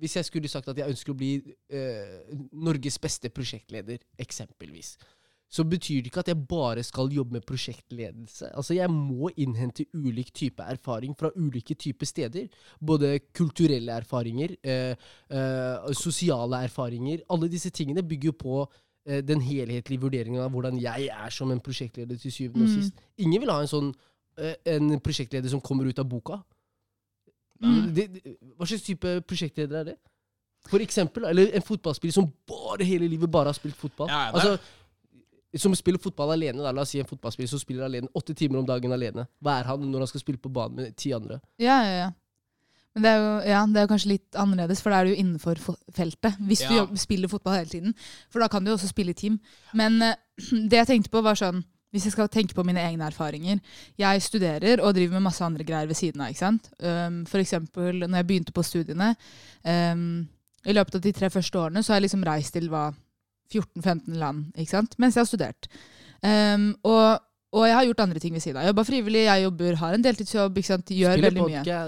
Hvis 0.00 0.16
jeg 0.16 0.24
skulle 0.24 0.48
sagt 0.48 0.68
at 0.72 0.78
jeg 0.80 0.88
ønsker 0.88 1.12
å 1.12 1.16
bli 1.20 1.34
eh, 1.70 2.20
Norges 2.52 2.96
beste 2.98 3.28
prosjektleder, 3.30 3.98
eksempelvis, 4.18 4.94
så 5.50 5.64
betyr 5.66 6.04
det 6.04 6.12
ikke 6.12 6.22
at 6.22 6.28
jeg 6.30 6.38
bare 6.46 6.82
skal 6.86 7.08
jobbe 7.10 7.34
med 7.34 7.42
prosjektledelse. 7.42 8.52
Altså, 8.54 8.74
jeg 8.76 8.86
må 8.90 9.32
innhente 9.42 9.82
ulik 9.98 10.30
type 10.32 10.62
erfaring 10.62 11.16
fra 11.18 11.32
ulike 11.34 11.74
typer 11.74 12.06
steder. 12.06 12.46
Både 12.78 13.16
kulturelle 13.34 13.96
erfaringer, 13.98 14.54
eh, 14.62 14.94
eh, 15.30 15.90
sosiale 15.98 16.62
erfaringer. 16.68 17.24
Alle 17.34 17.48
disse 17.50 17.70
tingene 17.74 18.02
bygger 18.06 18.30
jo 18.30 18.36
på 18.38 18.60
eh, 19.06 19.22
den 19.26 19.40
helhetlige 19.42 20.00
vurderingen 20.04 20.40
av 20.44 20.52
hvordan 20.54 20.78
jeg 20.78 21.08
er 21.10 21.30
som 21.34 21.50
en 21.50 21.60
prosjektleder 21.60 22.16
til 22.20 22.30
syvende 22.30 22.68
og 22.68 22.70
Mm. 22.70 22.82
sist. 22.82 22.94
Ingen 23.18 23.40
vil 23.40 23.50
ha 23.50 23.60
en 23.60 23.66
sånn 23.74 23.94
eh, 24.38 24.54
en 24.66 25.00
prosjektleder 25.00 25.48
som 25.50 25.60
kommer 25.60 25.84
ut 25.88 25.98
av 25.98 26.06
boka. 26.08 26.44
Mm. 27.60 27.94
Det, 27.94 28.06
det, 28.14 28.36
hva 28.56 28.66
slags 28.68 28.84
type 28.86 29.14
prosjektleder 29.28 29.80
er 29.82 29.84
det? 29.92 29.96
For 30.68 30.80
eksempel, 30.84 31.24
eller 31.30 31.54
en 31.56 31.64
fotballspiller 31.64 32.12
som 32.14 32.28
bare 32.48 32.84
hele 32.84 33.08
livet 33.08 33.30
bare 33.32 33.48
har 33.52 33.56
spilt 33.56 33.76
fotball. 33.80 34.08
Ja, 34.12 34.30
altså, 34.32 34.58
som 35.56 35.74
spiller 35.74 35.98
fotball 35.98 36.34
alene. 36.36 36.62
Da. 36.62 36.72
La 36.72 36.84
oss 36.84 36.92
si 36.94 37.00
en 37.00 37.08
fotballspiller 37.08 37.50
som 37.50 37.58
spiller 37.62 37.86
alene 37.86 38.10
åtte 38.14 38.34
timer 38.38 38.60
om 38.60 38.66
dagen 38.68 38.92
alene. 38.94 39.24
Hva 39.42 39.58
er 39.60 39.70
han 39.70 39.86
når 39.90 40.04
han 40.04 40.10
skal 40.12 40.22
spille 40.22 40.38
på 40.42 40.52
banen 40.52 40.76
med 40.78 40.96
ti 41.00 41.12
andre? 41.16 41.40
Ja, 41.58 41.80
ja, 41.84 41.94
ja. 42.04 42.10
Men 42.94 43.04
det 43.04 43.10
er, 43.10 43.18
jo, 43.22 43.34
ja, 43.46 43.58
det 43.70 43.78
er 43.78 43.84
jo 43.86 43.90
kanskje 43.92 44.08
litt 44.10 44.36
annerledes, 44.42 44.80
for 44.82 44.90
da 44.90 45.00
er 45.00 45.06
du 45.06 45.12
jo 45.12 45.20
innenfor 45.22 45.60
feltet. 45.94 46.38
Hvis 46.42 46.62
du 46.64 46.72
Ja. 46.74 46.80
jobb, 46.80 46.96
spiller 46.98 47.30
fotball 47.30 47.60
hele 47.60 47.70
tiden. 47.70 47.94
For 48.30 48.42
da 48.42 48.48
kan 48.50 48.64
du 48.64 48.72
jo 48.72 48.76
også 48.76 48.88
spille 48.90 49.14
i 49.14 49.18
team. 49.20 49.38
Men 49.74 50.00
eh, 50.02 50.16
det 50.70 50.80
jeg 50.80 50.86
tenkte 50.86 51.10
på, 51.14 51.22
var 51.22 51.38
sånn 51.38 51.62
Hvis 51.90 52.06
jeg 52.06 52.14
skal 52.14 52.30
tenke 52.30 52.54
på 52.54 52.64
mine 52.66 52.82
egne 52.82 53.08
erfaringer 53.10 53.58
Jeg 53.98 54.22
studerer 54.22 54.82
og 54.82 54.94
driver 54.94 55.18
med 55.18 55.26
masse 55.28 55.44
andre 55.44 55.64
greier 55.66 55.90
ved 55.90 55.98
siden 55.98 56.20
av. 56.20 56.30
ikke 56.30 56.44
sant? 56.44 56.70
Um, 56.78 57.24
for 57.26 57.42
eksempel 57.42 58.04
når 58.06 58.20
jeg 58.22 58.28
begynte 58.28 58.54
på 58.54 58.62
studiene 58.66 59.14
um, 59.64 60.28
I 60.64 60.76
løpet 60.76 61.00
av 61.00 61.04
de 61.06 61.12
tre 61.16 61.30
første 61.30 61.58
årene 61.58 61.82
så 61.82 61.92
har 61.92 62.00
jeg 62.00 62.08
liksom 62.08 62.26
reist 62.28 62.54
til 62.54 62.70
hva 62.70 62.90
14-15 63.50 64.20
land 64.20 64.46
ikke 64.54 64.76
sant? 64.76 64.94
mens 64.98 65.16
jeg 65.16 65.24
har 65.24 65.30
studert. 65.30 65.66
Um, 66.22 66.72
og, 66.86 67.18
og 67.56 67.66
jeg 67.66 67.74
har 67.74 67.86
gjort 67.88 68.02
andre 68.06 68.22
ting 68.22 68.34
ved 68.36 68.44
siden 68.44 68.60
av. 68.60 68.68
Jobber 68.68 68.86
frivillig, 68.86 69.24
jeg 69.26 69.42
jobber, 69.48 69.78
har 69.80 69.94
en 69.96 70.04
deltidsjobb. 70.04 70.58
ikke 70.60 70.70
sant? 70.70 70.92
Gjør 70.94 71.16
Spiller 71.16 71.30
veldig 71.30 71.46
mye 71.48 71.86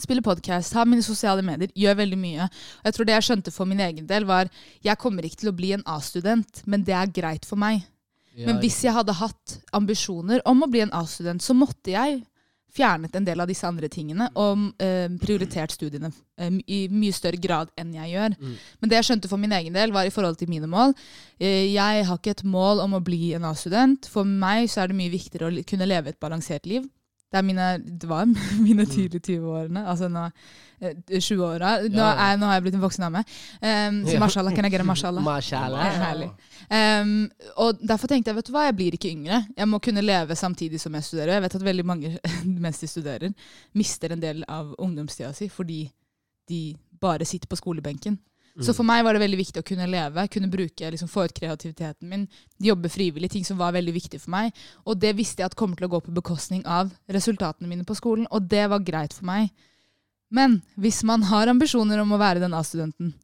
spiller 0.00 0.24
podkast, 0.24 0.74
har 0.74 0.88
mine 0.88 1.04
sosiale 1.04 1.42
medier, 1.44 1.70
gjør 1.76 1.98
veldig 2.00 2.18
mye. 2.18 2.48
Og 2.80 2.88
jeg 2.88 2.96
tror 2.96 3.08
det 3.08 3.16
jeg 3.16 3.26
skjønte 3.28 3.54
for 3.54 3.68
min 3.68 3.82
egen 3.84 4.06
del, 4.08 4.26
var 4.28 4.50
jeg 4.84 5.00
kommer 5.00 5.26
ikke 5.26 5.42
til 5.42 5.52
å 5.52 5.56
bli 5.56 5.74
en 5.76 5.84
A-student, 5.88 6.62
men 6.64 6.84
det 6.86 6.96
er 6.96 7.12
greit 7.12 7.48
for 7.48 7.60
meg. 7.60 7.84
Men 8.48 8.60
hvis 8.62 8.78
jeg 8.86 8.94
hadde 8.96 9.16
hatt 9.18 9.56
ambisjoner 9.76 10.42
om 10.48 10.64
å 10.64 10.70
bli 10.70 10.84
en 10.84 10.92
A-student, 10.96 11.42
så 11.42 11.56
måtte 11.56 11.94
jeg 11.94 12.20
fjernet 12.74 13.16
en 13.16 13.26
del 13.26 13.40
av 13.42 13.50
disse 13.50 13.66
andre 13.66 13.88
tingene 13.90 14.28
og 14.38 14.82
eh, 14.82 15.08
prioritert 15.22 15.74
studiene 15.74 16.10
eh, 16.38 16.60
i 16.70 16.80
mye 16.92 17.14
større 17.14 17.40
grad 17.42 17.72
enn 17.80 17.92
jeg 17.96 18.12
gjør. 18.12 18.36
Mm. 18.38 18.54
Men 18.80 18.92
det 18.92 19.00
jeg 19.00 19.08
skjønte 19.08 19.30
for 19.32 19.42
min 19.42 19.54
egen 19.56 19.76
del, 19.76 19.94
var 19.94 20.06
i 20.06 20.14
forhold 20.14 20.38
til 20.40 20.50
mine 20.52 20.70
mål. 20.70 20.94
Eh, 21.40 21.66
jeg 21.72 22.06
har 22.06 22.20
ikke 22.20 22.36
et 22.36 22.46
mål 22.46 22.84
om 22.84 22.96
å 22.96 23.02
bli 23.04 23.32
en 23.38 23.48
A-student. 23.50 24.06
For 24.10 24.28
meg 24.28 24.70
så 24.70 24.84
er 24.84 24.92
det 24.92 25.00
mye 25.00 25.12
viktigere 25.12 25.50
å 25.50 25.66
kunne 25.66 25.90
leve 25.90 26.14
et 26.14 26.20
balansert 26.22 26.68
liv. 26.70 26.86
Det, 27.32 27.44
mine, 27.46 27.78
det 27.78 28.08
var 28.10 28.24
mine 28.66 28.82
Mm. 28.84 28.90
tidlige 28.90 29.20
20-årene. 29.38 29.84
Altså 29.86 30.08
nå 30.10 30.24
eh, 30.80 30.94
20-åra. 31.10 31.76
Nå, 31.88 31.96
Ja, 31.96 32.08
ja. 32.16 32.32
er- 32.32 32.38
nå 32.40 32.46
har 32.48 32.54
jeg 32.58 32.62
blitt 32.64 32.74
en 32.74 32.82
voksen 32.82 33.04
dame. 33.06 33.22
Um, 33.62 34.00
så 34.08 34.18
mashallah, 34.18 34.54
kan 34.54 34.64
jeg 34.66 34.72
gjøre 34.74 34.86
mashallah? 34.88 35.22
Mashallah. 35.22 36.30
Um, 36.70 37.30
og 37.56 37.78
derfor 37.86 38.06
tenkte 38.10 38.30
jeg 38.30 38.36
vet 38.40 38.46
du 38.46 38.52
hva, 38.54 38.64
jeg 38.68 38.76
blir 38.76 38.96
ikke 38.98 39.10
yngre. 39.12 39.44
Jeg 39.56 39.68
må 39.68 39.78
kunne 39.82 40.02
leve 40.02 40.34
samtidig 40.38 40.80
som 40.80 40.94
jeg 40.94 41.04
studerer. 41.06 41.32
Jeg 41.38 41.42
vet 41.42 41.54
at 41.60 41.64
veldig 41.64 41.86
mange 41.86 42.18
mens 42.64 42.78
de 42.82 42.86
studerer, 42.90 43.32
mister 43.74 44.12
en 44.14 44.20
del 44.22 44.44
av 44.48 44.74
ungdomstida 44.78 45.32
si 45.34 45.48
fordi 45.48 45.84
de 46.50 46.74
bare 47.00 47.24
sitter 47.24 47.46
på 47.48 47.56
skolebenken. 47.56 48.18
Mm. 48.60 48.66
Så 48.66 48.74
for 48.76 48.84
meg 48.84 49.00
var 49.06 49.16
det 49.16 49.22
veldig 49.22 49.38
viktig 49.40 49.62
å 49.62 49.66
kunne 49.66 49.88
leve, 49.88 50.26
kunne 50.28 50.50
bruke, 50.52 50.90
liksom 50.92 51.08
få 51.08 51.24
ut 51.24 51.32
kreativiteten 51.36 52.10
min, 52.10 52.26
jobbe 52.60 52.90
frivillig, 52.92 53.30
ting 53.32 53.46
som 53.46 53.56
var 53.56 53.72
veldig 53.72 53.94
viktig 53.96 54.20
for 54.20 54.34
meg. 54.34 54.52
Og 54.84 55.00
det 55.00 55.14
visste 55.16 55.40
jeg 55.40 55.48
at 55.48 55.56
kommer 55.56 55.80
til 55.80 55.88
å 55.88 55.94
gå 55.94 56.02
på 56.04 56.14
bekostning 56.18 56.60
av 56.68 56.92
resultatene 57.08 57.70
mine 57.70 57.88
på 57.88 57.96
skolen, 57.96 58.28
og 58.28 58.50
det 58.52 58.66
var 58.68 58.84
greit 58.84 59.16
for 59.16 59.24
meg. 59.30 59.48
Men 60.30 60.60
hvis 60.76 61.00
man 61.08 61.24
har 61.32 61.48
ambisjoner 61.48 62.04
om 62.04 62.12
å 62.12 62.20
være 62.20 62.44
den 62.44 62.54
A-studenten, 62.54 63.14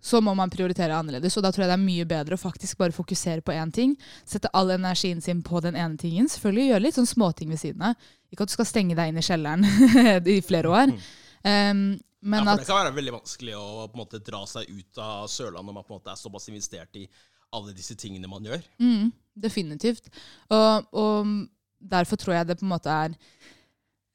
så 0.00 0.20
må 0.22 0.30
man 0.38 0.50
prioritere 0.50 0.94
annerledes. 0.94 1.34
Og 1.36 1.42
da 1.42 1.50
tror 1.50 1.64
jeg 1.64 1.72
det 1.72 1.76
er 1.76 1.82
mye 1.82 2.06
bedre 2.08 2.38
å 2.38 2.40
faktisk 2.40 2.78
bare 2.78 2.94
fokusere 2.94 3.42
på 3.42 3.54
én 3.56 3.72
ting. 3.74 3.96
Sette 4.22 4.50
all 4.54 4.70
energien 4.70 5.20
sin 5.20 5.42
på 5.42 5.58
den 5.64 5.74
ene 5.74 5.98
tingen. 5.98 6.30
Selvfølgelig 6.30 6.68
gjøre 6.68 6.84
litt 6.86 6.98
sånn 7.00 7.10
småting 7.10 7.50
ved 7.50 7.60
siden 7.60 7.82
av. 7.90 8.10
Ikke 8.30 8.46
at 8.46 8.52
du 8.52 8.54
skal 8.54 8.68
stenge 8.68 8.94
deg 8.98 9.10
inn 9.10 9.18
i 9.18 9.26
kjelleren 9.26 9.66
i 10.38 10.38
flere 10.44 10.70
år. 10.70 10.94
Um, 11.42 11.82
men 12.20 12.40
ja, 12.40 12.44
for 12.44 12.52
at 12.52 12.62
Det 12.62 12.68
kan 12.70 12.80
være 12.80 12.94
veldig 12.96 13.14
vanskelig 13.14 13.56
å 13.58 13.66
på 13.86 13.94
en 13.94 14.02
måte 14.02 14.22
dra 14.26 14.40
seg 14.50 14.70
ut 14.70 15.02
av 15.02 15.28
Sørlandet 15.30 15.68
når 15.68 15.76
man 15.76 15.86
på 15.86 15.94
en 15.94 16.00
måte 16.00 16.14
er 16.14 16.20
såpass 16.20 16.48
investert 16.50 16.98
i 16.98 17.04
alle 17.54 17.74
disse 17.76 17.96
tingene 17.98 18.28
man 18.30 18.44
gjør. 18.44 18.64
Mm, 18.82 19.12
definitivt. 19.38 20.10
Og, 20.52 20.88
og 20.92 21.30
derfor 21.78 22.20
tror 22.20 22.36
jeg 22.36 22.48
det 22.48 22.58
på 22.60 22.66
en 22.66 22.72
måte 22.74 22.92
er 22.92 23.14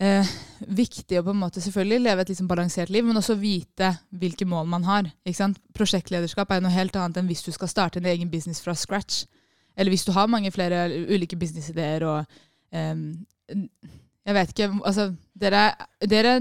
eh, 0.03 0.33
viktig 0.67 1.19
å 1.19 1.25
på 1.25 1.33
en 1.33 1.41
måte 1.41 1.63
selvfølgelig 1.63 2.03
leve 2.03 2.25
et 2.25 2.33
liksom 2.33 2.49
balansert 2.51 2.91
liv, 2.93 3.05
men 3.07 3.17
også 3.19 3.37
vite 3.39 3.93
hvilke 4.11 4.47
mål 4.49 4.67
man 4.69 4.87
har. 4.87 5.09
Prosjektlederskap 5.73 6.51
er 6.51 6.63
noe 6.63 6.73
helt 6.73 6.97
annet 6.99 7.21
enn 7.21 7.31
hvis 7.31 7.45
du 7.45 7.51
skal 7.55 7.71
starte 7.71 8.01
en 8.01 8.09
egen 8.11 8.31
business 8.31 8.61
fra 8.63 8.75
scratch. 8.77 9.23
Eller 9.77 9.93
hvis 9.93 10.05
du 10.05 10.11
har 10.13 10.29
mange 10.29 10.51
flere 10.53 10.85
ulike 11.09 11.39
businessidéer 11.39 12.05
og 12.05 12.35
eh, 12.75 12.93
Jeg 14.23 14.35
vet 14.37 14.51
ikke 14.53 14.67
Altså, 14.85 15.07
dere, 15.33 15.63
dere 16.05 16.35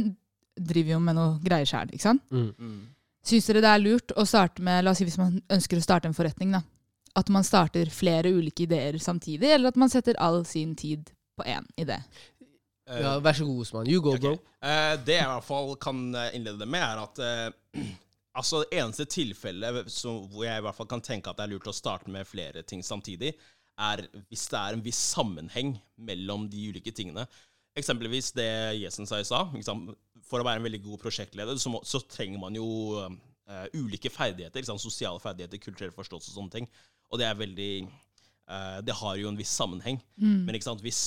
driver 0.56 0.92
jo 0.96 1.00
med 1.00 1.16
noe 1.16 1.38
greier 1.44 1.68
sjæl, 1.68 1.90
ikke 1.94 2.02
sant? 2.08 2.22
Mm. 2.30 2.88
Syns 3.24 3.46
dere 3.46 3.62
det 3.62 3.70
er 3.70 3.82
lurt 3.84 4.12
å 4.18 4.24
starte 4.26 4.62
med 4.66 4.82
La 4.84 4.90
oss 4.90 4.98
si 4.98 5.06
hvis 5.06 5.18
man 5.20 5.36
ønsker 5.54 5.78
å 5.78 5.84
starte 5.84 6.08
en 6.10 6.16
forretning, 6.16 6.52
da. 6.56 6.62
At 7.14 7.28
man 7.30 7.44
starter 7.44 7.90
flere 7.92 8.32
ulike 8.32 8.64
ideer 8.64 8.96
samtidig, 8.98 9.50
eller 9.52 9.68
at 9.72 9.76
man 9.80 9.90
setter 9.92 10.16
all 10.18 10.42
sin 10.48 10.74
tid 10.76 11.10
på 11.38 11.44
én 11.48 11.66
idé. 11.78 11.98
Eh, 12.88 13.00
Ja, 13.00 13.18
vær 13.22 13.36
så 13.36 13.44
god, 13.46 13.60
Osman. 13.62 13.86
You 13.88 14.00
go, 14.02 14.16
bro. 14.18 14.32
Uh, 14.62 14.96
det 15.06 15.18
jeg 15.18 15.24
i 15.26 15.30
hvert 15.30 15.44
fall 15.46 15.74
kan 15.80 16.00
eh, 16.14 16.30
innlede 16.36 16.58
det 16.64 16.68
med, 16.68 16.82
er 16.82 17.02
at 17.04 17.20
uh, 17.22 17.82
altså 18.40 18.62
det 18.64 18.80
eneste 18.80 19.06
tilfellet 19.12 19.88
som- 19.92 20.24
hvor 20.32 20.44
jeg 20.48 20.58
i 20.58 20.64
hvert 20.66 20.74
fall 20.80 20.90
kan 20.90 21.00
tenke 21.04 21.30
at 21.30 21.36
det 21.38 21.46
er 21.46 21.52
lurt 21.54 21.68
å 21.70 21.76
starte 21.76 22.10
med 22.10 22.26
flere 22.26 22.62
ting 22.66 22.82
samtidig, 22.82 23.34
er 23.78 24.02
hvis 24.28 24.48
det 24.52 24.58
er 24.58 24.76
en 24.76 24.82
viss 24.84 24.98
sammenheng 25.14 25.76
mellom 25.98 26.48
de 26.50 26.68
ulike 26.72 26.92
tingene. 26.92 27.24
Eksempelvis 27.78 28.32
det 28.36 28.50
Jesen 28.82 29.06
sa 29.08 29.16
i 29.20 29.24
stad. 29.24 29.54
For 30.32 30.40
å 30.40 30.46
være 30.48 30.62
en 30.62 30.64
veldig 30.64 30.80
god 30.86 31.02
prosjektleder 31.02 31.58
så, 31.60 31.74
må, 31.74 31.82
så 31.84 32.00
trenger 32.08 32.40
man 32.40 32.56
jo 32.56 32.66
uh, 33.04 33.66
ulike 33.76 34.08
ferdigheter. 34.12 34.62
Liksom. 34.62 34.80
Sosiale 34.80 35.20
ferdigheter, 35.20 35.60
kulturell 35.60 35.92
forståelse 35.92 36.32
og 36.32 36.38
sånne 36.38 36.54
ting. 36.54 36.68
Og 37.12 37.20
det 37.20 37.28
er 37.28 37.36
veldig 37.36 37.72
uh, 37.84 38.78
Det 38.80 38.96
har 38.96 39.18
jo 39.20 39.28
en 39.28 39.36
viss 39.36 39.52
sammenheng. 39.52 40.00
Men 40.46 40.56
ikke 40.56 40.70
sant, 40.70 40.84
hvis, 40.84 41.02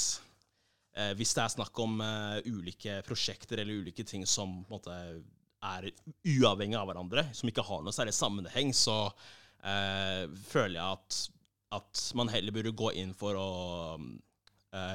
uh, 1.00 1.14
hvis 1.18 1.34
det 1.34 1.42
er 1.42 1.56
snakk 1.56 1.82
om 1.82 1.98
ulike 2.46 3.00
prosjekter 3.08 3.64
eller 3.64 3.82
ulike 3.82 4.06
ting 4.06 4.28
som 4.30 4.60
måte 4.70 4.94
er 5.66 5.90
uavhengig 6.36 6.78
av 6.78 6.86
hverandre, 6.92 7.26
som 7.34 7.50
ikke 7.50 7.66
har 7.66 7.82
noe 7.82 7.96
særlig 7.96 8.14
sammenheng, 8.14 8.70
så 8.76 9.10
føler 10.46 10.76
jeg 10.76 10.84
at, 10.94 11.16
at 11.74 12.02
man 12.14 12.30
heller 12.30 12.54
burde 12.54 12.76
gå 12.78 12.92
inn 13.02 13.16
for 13.18 13.34
å 13.40 13.48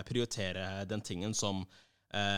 prioritere 0.07 0.85
den 0.87 1.03
tingen 1.03 1.35
som 1.35 1.65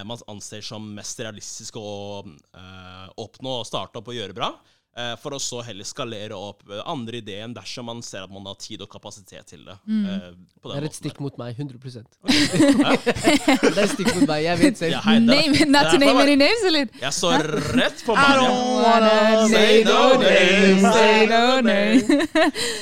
man 0.05 0.21
anser 0.29 0.65
som 0.65 0.85
mest 0.97 1.21
realistisk 1.23 1.79
å 1.81 2.23
eh, 2.27 3.07
oppnå 3.23 3.59
og 3.61 3.69
starte 3.69 4.01
opp 4.01 4.11
og 4.13 4.19
gjøre 4.19 4.37
bra. 4.37 4.51
Eh, 4.97 5.15
For 5.23 5.33
å 5.37 5.41
så 5.41 5.63
heller 5.65 5.85
skalere 5.89 6.37
opp 6.37 6.63
eh, 6.71 6.83
andre 6.89 7.19
ideen 7.23 7.55
dersom 7.57 7.87
man 7.89 8.03
ser 8.03 8.25
at 8.27 8.33
man 8.33 8.45
har 8.51 8.57
tid 8.61 8.83
og 8.85 8.91
kapasitet 8.93 9.47
til 9.53 9.65
det. 9.65 9.77
Mm. 9.87 10.37
på 10.63 10.73
Det 10.73 10.79
er 10.81 10.87
et 10.89 10.95
stikk 10.99 11.17
der. 11.19 11.23
mot 11.27 11.39
meg. 11.41 11.57
100% 11.57 12.07
Det 12.23 13.73
er 13.73 13.83
et 13.85 13.93
stikk 13.95 14.11
mot 14.17 14.27
meg. 14.29 14.45
Jeg 14.45 14.59
vet 14.63 14.79
selv. 14.81 14.95
Ja, 14.97 15.01
hei, 15.07 15.17
Name, 15.23 15.67
not 15.73 15.89
to 15.91 15.97
er 15.97 16.03
name 16.05 16.23
any 16.25 16.37
names, 16.41 16.65
eller? 16.69 16.89
Jeg 17.03 17.13
står 17.17 17.47
rett 17.79 18.03
på 18.07 18.17
I 18.17 18.27
don't 18.39 18.83
wanna 18.83 19.49
say 19.49 19.83
no 19.87 20.01
names, 20.23 20.87
say 20.95 21.27
no 21.31 21.43
names. 21.67 22.07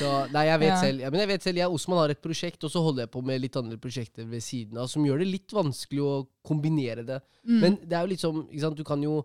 Så, 0.01 0.13
nei, 0.35 0.45
jeg 0.51 0.61
vet 0.65 0.71
Ja. 0.71 0.81
selv. 0.85 1.01
Ja, 1.05 1.11
men 1.11 1.21
jeg 1.25 1.29
vet 1.33 1.43
selv, 1.47 1.61
jeg 1.63 1.67
og 1.71 1.75
Osman 1.79 1.99
har 2.05 2.13
et 2.15 2.23
prosjekt, 2.23 2.63
og 2.65 2.71
så 2.73 2.83
holder 2.85 3.07
jeg 3.07 3.11
på 3.15 3.23
med 3.27 3.41
litt 3.43 3.57
andre 3.59 3.79
prosjekter 3.81 4.27
ved 4.29 4.43
siden 4.45 4.79
av, 4.79 4.89
som 4.93 5.05
gjør 5.07 5.23
det 5.25 5.29
litt 5.31 5.55
vanskelig 5.57 6.03
å 6.05 6.15
kombinere 6.47 7.05
det. 7.07 7.21
Mm. 7.47 7.61
Men 7.61 7.79
det 7.83 7.97
er 7.97 8.05
jo 8.07 8.13
litt 8.13 8.23
som, 8.23 8.43
ikke 8.49 8.65
sant, 8.67 8.77
du 8.79 8.85
kan 8.87 9.03
jo 9.05 9.21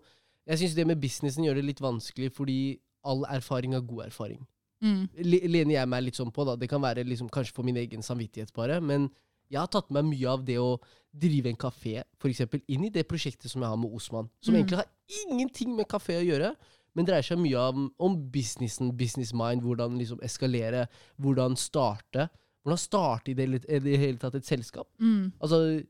Jeg 0.46 0.60
syns 0.60 0.74
det 0.78 0.86
med 0.86 1.00
businessen 1.02 1.44
gjør 1.46 1.58
det 1.58 1.64
litt 1.64 1.80
vanskelig, 1.82 2.32
fordi 2.36 2.58
all 3.06 3.24
erfaring 3.30 3.74
er 3.74 3.80
god 3.86 4.06
erfaring. 4.06 4.44
Mm. 4.84 5.06
Lener 5.24 5.74
jeg 5.74 5.88
meg 5.88 6.04
litt 6.04 6.18
sånn 6.18 6.32
på, 6.34 6.44
da. 6.46 6.54
Det 6.60 6.68
kan 6.70 6.82
være 6.82 7.04
liksom, 7.06 7.30
kanskje 7.32 7.54
for 7.56 7.66
min 7.66 7.78
egen 7.80 8.02
samvittighet 8.04 8.52
bare, 8.54 8.80
men 8.80 9.08
jeg 9.50 9.60
har 9.60 9.70
tatt 9.70 9.90
med 9.94 10.04
meg 10.04 10.16
mye 10.18 10.30
av 10.32 10.44
det 10.46 10.56
å 10.58 10.76
drive 11.16 11.48
en 11.50 11.58
kafé, 11.58 12.00
eksempel, 12.28 12.60
inn 12.68 12.84
i 12.84 12.90
det 12.92 13.06
prosjektet 13.08 13.50
som 13.50 13.62
jeg 13.62 13.70
har 13.70 13.78
med 13.78 13.94
Osman, 13.94 14.28
som 14.42 14.54
Mm. 14.54 14.58
egentlig 14.60 14.76
har 14.76 14.88
ingenting 15.30 15.76
med 15.76 15.86
kafé 15.88 16.18
å 16.18 16.26
gjøre, 16.26 16.54
men 16.94 17.06
dreier 17.06 17.22
seg 17.22 17.38
mye 17.38 17.56
om, 17.56 17.92
om 17.98 18.16
businessen, 18.32 18.90
business 18.96 19.32
mind, 19.32 19.62
hvordan 19.62 19.96
liksom 19.98 20.20
eskalere, 20.22 20.88
hvordan 21.20 21.56
starte. 21.56 22.28
Hvordan 22.64 22.78
starte 22.78 23.30
i 23.30 23.34
det, 23.34 23.46
i 23.68 23.78
det 23.78 23.98
hele 23.98 24.18
tatt 24.18 24.34
et 24.34 24.44
selskap. 24.48 24.88
Mm. 24.98 25.32
Altså, 25.40 25.82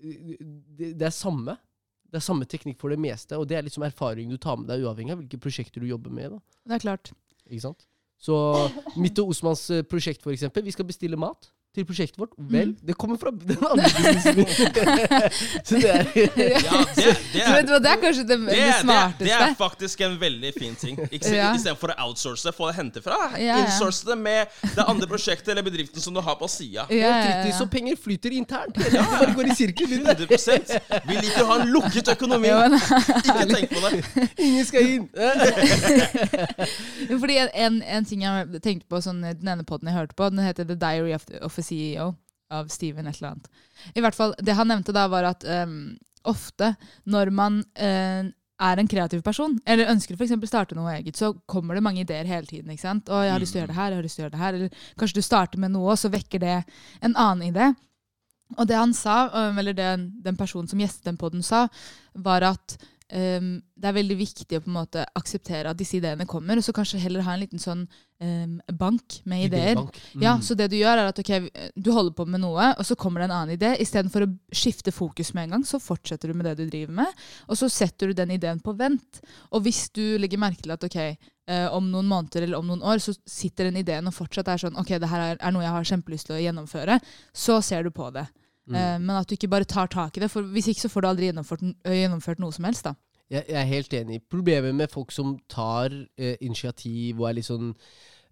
det, 0.00 0.92
det 0.98 1.02
er 1.02 1.14
samme. 1.14 1.56
Det 2.16 2.22
er 2.22 2.24
samme 2.30 2.46
teknikk 2.48 2.78
for 2.80 2.88
det 2.88 2.96
meste, 2.96 3.36
og 3.36 3.44
det 3.50 3.58
er 3.58 3.66
liksom 3.66 3.84
erfaring 3.84 4.30
du 4.32 4.38
tar 4.40 4.56
med 4.56 4.70
deg, 4.70 4.86
uavhengig 4.86 5.12
av 5.12 5.18
hvilke 5.20 5.40
prosjekter 5.42 5.84
du 5.84 5.90
jobber 5.90 6.14
med. 6.16 6.32
da. 6.32 6.38
Det 6.64 6.78
er 6.78 6.84
klart. 6.86 7.10
Ikke 7.44 7.66
sant? 7.66 7.84
Så 8.16 8.36
mitt 8.96 9.18
og 9.20 9.34
Osmans 9.34 9.66
eh, 9.74 9.82
prosjekt, 9.84 10.22
for 10.24 10.32
eksempel. 10.32 10.64
Vi 10.64 10.72
skal 10.72 10.88
bestille 10.88 11.18
mat 11.20 11.50
til 11.76 11.84
prosjektet 11.88 12.18
vårt. 12.20 12.32
Vel, 12.38 12.72
Mm. 12.72 12.76
det 12.88 12.94
kommer 12.98 13.18
fra 13.20 13.30
den 13.30 13.58
andre 13.60 13.88
businessen. 13.92 14.38
Så 15.66 15.76
det 15.76 15.90
er 15.92 16.04
Ja, 16.16 16.80
det, 16.96 17.04
det, 17.04 17.42
Så 17.44 17.52
vet 17.52 17.60
er, 17.60 17.66
du 17.68 17.72
hva, 17.74 17.80
det 17.84 17.90
er 17.92 18.00
kanskje 18.02 18.24
det, 18.26 18.38
det, 18.40 18.46
det 18.48 18.56
det, 18.56 18.74
smarteste. 18.80 19.24
det 19.28 19.34
er 19.36 19.54
faktisk 19.58 20.00
en 20.06 20.16
veldig 20.20 20.52
fin 20.56 20.74
ting. 20.80 20.98
Ikke 21.10 21.34
Ja. 21.36 21.50
Istedenfor 21.56 21.92
å 21.92 21.96
outsource 22.06 22.46
det, 22.48 22.54
få 22.56 22.70
det 22.70 22.76
hente 22.80 23.02
fra. 23.04 23.18
Ja, 23.36 23.42
ja. 23.46 23.56
Insource 23.66 24.06
det 24.08 24.16
med 24.18 24.48
det 24.76 24.84
andre 24.88 25.06
prosjektet 25.10 25.48
eller 25.52 25.62
bedriften 25.66 26.00
som 26.02 26.14
du 26.16 26.20
har 26.24 26.36
på 26.40 26.48
sida. 26.48 26.86
ja, 26.90 26.96
ja, 26.96 27.44
ja. 27.46 27.52
så 27.58 27.66
penger 27.70 27.96
flyter 28.00 28.32
internt. 28.36 28.74
Det 28.76 28.92
bare 28.96 29.32
går 29.36 29.52
i 29.52 29.56
sirkel. 29.58 29.92
100 29.92 30.26
Vi 31.06 31.14
liker 31.20 31.42
å 31.42 31.46
ha 31.52 31.60
en 31.60 31.68
lukket 31.72 32.08
økonomi. 32.16 32.48
Ja, 32.48 32.68
men- 32.68 32.80
Ikke 32.80 33.46
tenk 33.52 33.68
på 33.70 33.80
det. 33.84 33.92
Ingen 34.46 34.64
skal 34.68 34.82
inn. 34.96 35.08
Fordi 37.20 37.36
en, 37.42 37.50
en, 37.54 37.82
en 37.82 38.04
ting 38.08 38.22
jeg 38.24 38.60
tenkte 38.64 38.86
på 38.90 39.00
sånn, 39.04 39.22
den 39.26 39.48
ene 39.50 39.64
podden 39.66 39.90
jeg 39.90 39.96
hørte 39.98 40.16
på, 40.18 40.28
den 40.32 40.42
heter 40.46 40.64
The 40.68 40.76
Diary 40.78 41.12
of, 41.16 41.24
the 41.28 41.40
a 41.44 41.50
CEO 41.66 42.12
av 42.54 42.70
Steven 42.70 43.06
et 43.06 43.18
eller 43.18 43.34
annet. 43.34 43.48
I 43.94 44.02
hvert 44.04 44.16
fall, 44.16 44.34
Det 44.38 44.54
han 44.54 44.68
nevnte 44.70 44.94
da, 44.94 45.06
var 45.10 45.26
at 45.32 45.44
um, 45.66 45.96
ofte 46.26 46.72
når 47.04 47.32
man 47.34 47.60
uh, 47.80 48.28
er 48.56 48.80
en 48.80 48.88
kreativ 48.88 49.22
person, 49.22 49.58
eller 49.66 49.90
ønsker 49.92 50.16
å 50.16 50.48
starte 50.48 50.76
noe 50.78 50.94
eget, 50.96 51.16
så 51.18 51.32
kommer 51.46 51.76
det 51.76 51.84
mange 51.84 52.00
ideer 52.00 52.24
hele 52.24 52.46
tiden. 52.46 52.70
ikke 52.70 52.86
sant? 52.86 53.10
Og 53.10 53.24
jeg 53.24 53.32
har 53.32 53.42
lyst 53.42 53.52
til 53.52 53.60
å 53.60 53.62
gjøre 53.64 53.72
det 53.74 53.80
her, 53.80 53.90
jeg 53.90 53.98
har 53.98 54.06
lyst 54.06 54.16
til 54.16 54.22
å 54.22 54.26
gjøre 54.26 54.36
det 54.36 54.44
her. 54.44 54.54
Eller 54.54 54.86
kanskje 54.96 55.18
du 55.18 55.26
starter 55.26 55.58
med 55.60 55.74
noe, 55.74 55.90
og 55.92 56.00
så 56.00 56.12
vekker 56.12 56.40
det 56.40 56.56
en 57.02 57.16
annen 57.16 57.50
idé. 57.50 57.74
Og 58.56 58.66
det 58.70 58.78
han 58.78 58.94
sa, 58.94 59.16
eller 59.50 59.74
det 59.76 59.90
den 60.24 60.38
personen 60.38 60.70
som 60.70 60.80
gjestet 60.80 61.08
den 61.08 61.18
podden 61.20 61.42
sa, 61.44 61.66
var 62.14 62.46
at 62.46 62.78
um, 63.12 63.48
det 63.76 63.88
er 63.88 63.96
veldig 63.96 64.16
viktig 64.18 64.58
å 64.58 64.62
på 64.64 64.70
en 64.70 64.76
måte 64.78 65.04
akseptere 65.18 65.70
at 65.70 65.78
disse 65.78 65.98
ideene 65.98 66.26
kommer, 66.28 66.58
og 66.58 66.64
så 66.64 66.74
kanskje 66.76 67.00
heller 67.02 67.24
ha 67.26 67.34
en 67.36 67.42
liten 67.42 67.62
sånn 67.62 67.84
um, 68.22 68.56
bank 68.80 69.20
med 69.28 69.46
ideer. 69.46 69.78
Mm. 69.78 70.24
Ja. 70.24 70.34
Så 70.42 70.56
det 70.58 70.70
du 70.72 70.78
gjør, 70.78 71.02
er 71.02 71.10
at 71.12 71.20
okay, 71.22 71.50
du 71.76 71.92
holder 71.94 72.16
på 72.16 72.26
med 72.28 72.42
noe, 72.44 72.72
og 72.74 72.88
så 72.88 72.96
kommer 72.98 73.22
det 73.22 73.28
en 73.28 73.36
annen 73.38 73.56
idé. 73.56 73.74
Istedenfor 73.84 74.26
å 74.26 74.32
skifte 74.54 74.94
fokus 74.94 75.34
med 75.36 75.46
en 75.46 75.56
gang, 75.56 75.68
så 75.68 75.80
fortsetter 75.82 76.32
du 76.32 76.38
med 76.38 76.48
det 76.48 76.56
du 76.58 76.66
driver 76.66 76.96
med. 77.04 77.24
Og 77.46 77.60
så 77.60 77.70
setter 77.72 78.10
du 78.10 78.18
den 78.18 78.34
ideen 78.38 78.62
på 78.64 78.74
vent. 78.78 79.22
Og 79.52 79.66
hvis 79.66 79.86
du 79.94 80.04
legger 80.20 80.42
merke 80.42 80.64
til 80.66 80.76
at 80.76 80.90
ok, 80.90 81.00
Uh, 81.46 81.68
om 81.70 81.84
noen 81.92 82.08
måneder 82.10 82.42
eller 82.42 82.58
om 82.58 82.66
noen 82.66 82.80
år, 82.82 82.98
så 82.98 83.12
sitter 83.22 83.68
den 83.68 83.76
ideen 83.78 84.10
og 84.10 84.14
fortsatt 84.16 84.48
er 84.50 84.58
sånn 84.58 84.80
ok, 84.80 84.88
det 84.98 85.06
her 85.06 85.20
er, 85.22 85.36
er 85.38 85.52
noe 85.54 85.62
jeg 85.62 85.74
har 85.76 85.84
kjempelyst 85.92 86.26
til 86.26 86.34
å 86.34 86.40
gjennomføre, 86.42 86.96
så 87.30 87.60
ser 87.62 87.86
du 87.86 87.92
på 87.94 88.08
det. 88.16 88.24
Mm. 88.68 88.74
Eh, 88.74 88.98
men 88.98 89.16
at 89.16 89.28
du 89.30 89.34
ikke 89.36 89.48
bare 89.52 89.64
tar 89.64 89.86
tak 89.92 90.16
i 90.16 90.20
det, 90.24 90.30
for 90.30 90.42
hvis 90.42 90.68
ikke 90.72 90.80
så 90.86 90.90
får 90.90 91.02
du 91.02 91.08
aldri 91.08 91.28
gjennomført, 91.30 91.62
gjennomført 91.86 92.38
noe 92.42 92.52
som 92.52 92.64
helst. 92.66 92.84
da. 92.84 92.94
Jeg, 93.30 93.44
jeg 93.48 93.56
er 93.60 93.64
helt 93.70 93.94
enig. 93.94 94.20
Problemet 94.30 94.74
med 94.74 94.90
folk 94.90 95.10
som 95.12 95.36
tar 95.50 95.90
eh, 96.18 96.36
initiativ 96.46 97.20
og 97.20 97.28
er 97.28 97.34
litt 97.40 97.46
sånn 97.48 97.72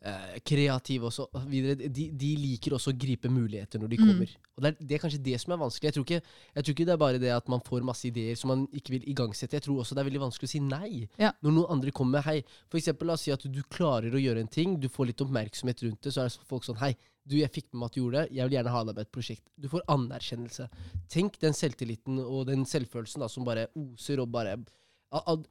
eh, 0.05 0.37
kreative 0.47 1.09
og 1.09 1.13
så 1.17 1.25
videre, 1.51 1.89
de, 1.89 2.05
de 2.15 2.31
liker 2.39 2.77
også 2.77 2.93
å 2.93 2.99
gripe 2.99 3.31
muligheter 3.33 3.81
når 3.83 3.89
de 3.95 3.99
Mm. 3.99 4.07
kommer. 4.11 4.35
Og 4.55 4.63
det 4.63 4.69
er, 4.71 4.77
det 4.87 4.95
er 4.95 5.03
kanskje 5.03 5.23
det 5.25 5.41
som 5.43 5.53
er 5.55 5.59
vanskelig. 5.65 5.89
Jeg 5.89 5.95
tror, 5.97 6.05
ikke, 6.05 6.21
jeg 6.55 6.65
tror 6.65 6.75
ikke 6.77 6.87
det 6.87 6.93
er 6.95 7.01
bare 7.03 7.19
det 7.19 7.33
at 7.35 7.49
man 7.51 7.61
får 7.67 7.83
masse 7.87 8.05
ideer 8.07 8.37
som 8.39 8.49
man 8.53 8.67
ikke 8.73 8.95
vil 8.95 9.09
igangsette. 9.11 9.57
Jeg 9.59 9.63
tror 9.67 9.81
også 9.83 9.95
det 9.97 10.03
er 10.05 10.11
veldig 10.11 10.23
vanskelig 10.29 10.51
å 10.51 10.53
si 10.55 10.61
nei 10.61 11.09
Ja. 11.19 11.33
når 11.43 11.51
noen 11.57 11.71
andre 11.79 11.91
kommer 11.91 12.19
med 12.21 12.25
hei. 12.29 12.45
For 12.71 12.79
eksempel, 12.79 13.07
la 13.11 13.15
oss 13.19 13.23
si 13.27 13.33
at 13.35 13.43
du 13.51 13.63
klarer 13.67 14.15
å 14.15 14.23
gjøre 14.23 14.41
en 14.47 14.47
ting, 14.51 14.79
du 14.79 14.89
får 14.89 15.07
litt 15.11 15.21
oppmerksomhet 15.27 15.83
rundt 15.83 16.03
det, 16.07 16.13
så 16.15 16.23
er 16.23 16.31
det 16.31 16.39
folk 16.47 16.63
sånn 16.69 16.79
hei, 16.79 16.95
du, 17.25 17.37
jeg 17.41 17.51
fikk 17.55 17.71
med 17.73 17.81
meg 17.81 17.89
at 17.91 17.95
du 17.97 18.01
gjorde 18.03 18.23
det, 18.23 18.37
jeg 18.37 18.49
vil 18.49 18.57
gjerne 18.59 18.73
ha 18.75 18.81
deg 18.85 18.97
med 18.99 19.07
et 19.07 19.13
prosjekt. 19.17 19.45
Du 19.57 19.69
får 19.73 19.85
anerkjennelse. 19.95 20.67
Tenk 21.13 21.39
den 21.41 21.57
selvtilliten 21.57 22.19
og 22.25 22.47
den 22.51 22.67
selvfølelsen 22.69 23.25
da, 23.25 23.29
som 23.33 23.47
bare 23.49 23.69
oser 23.81 24.21
og 24.21 24.29
bare 24.35 24.59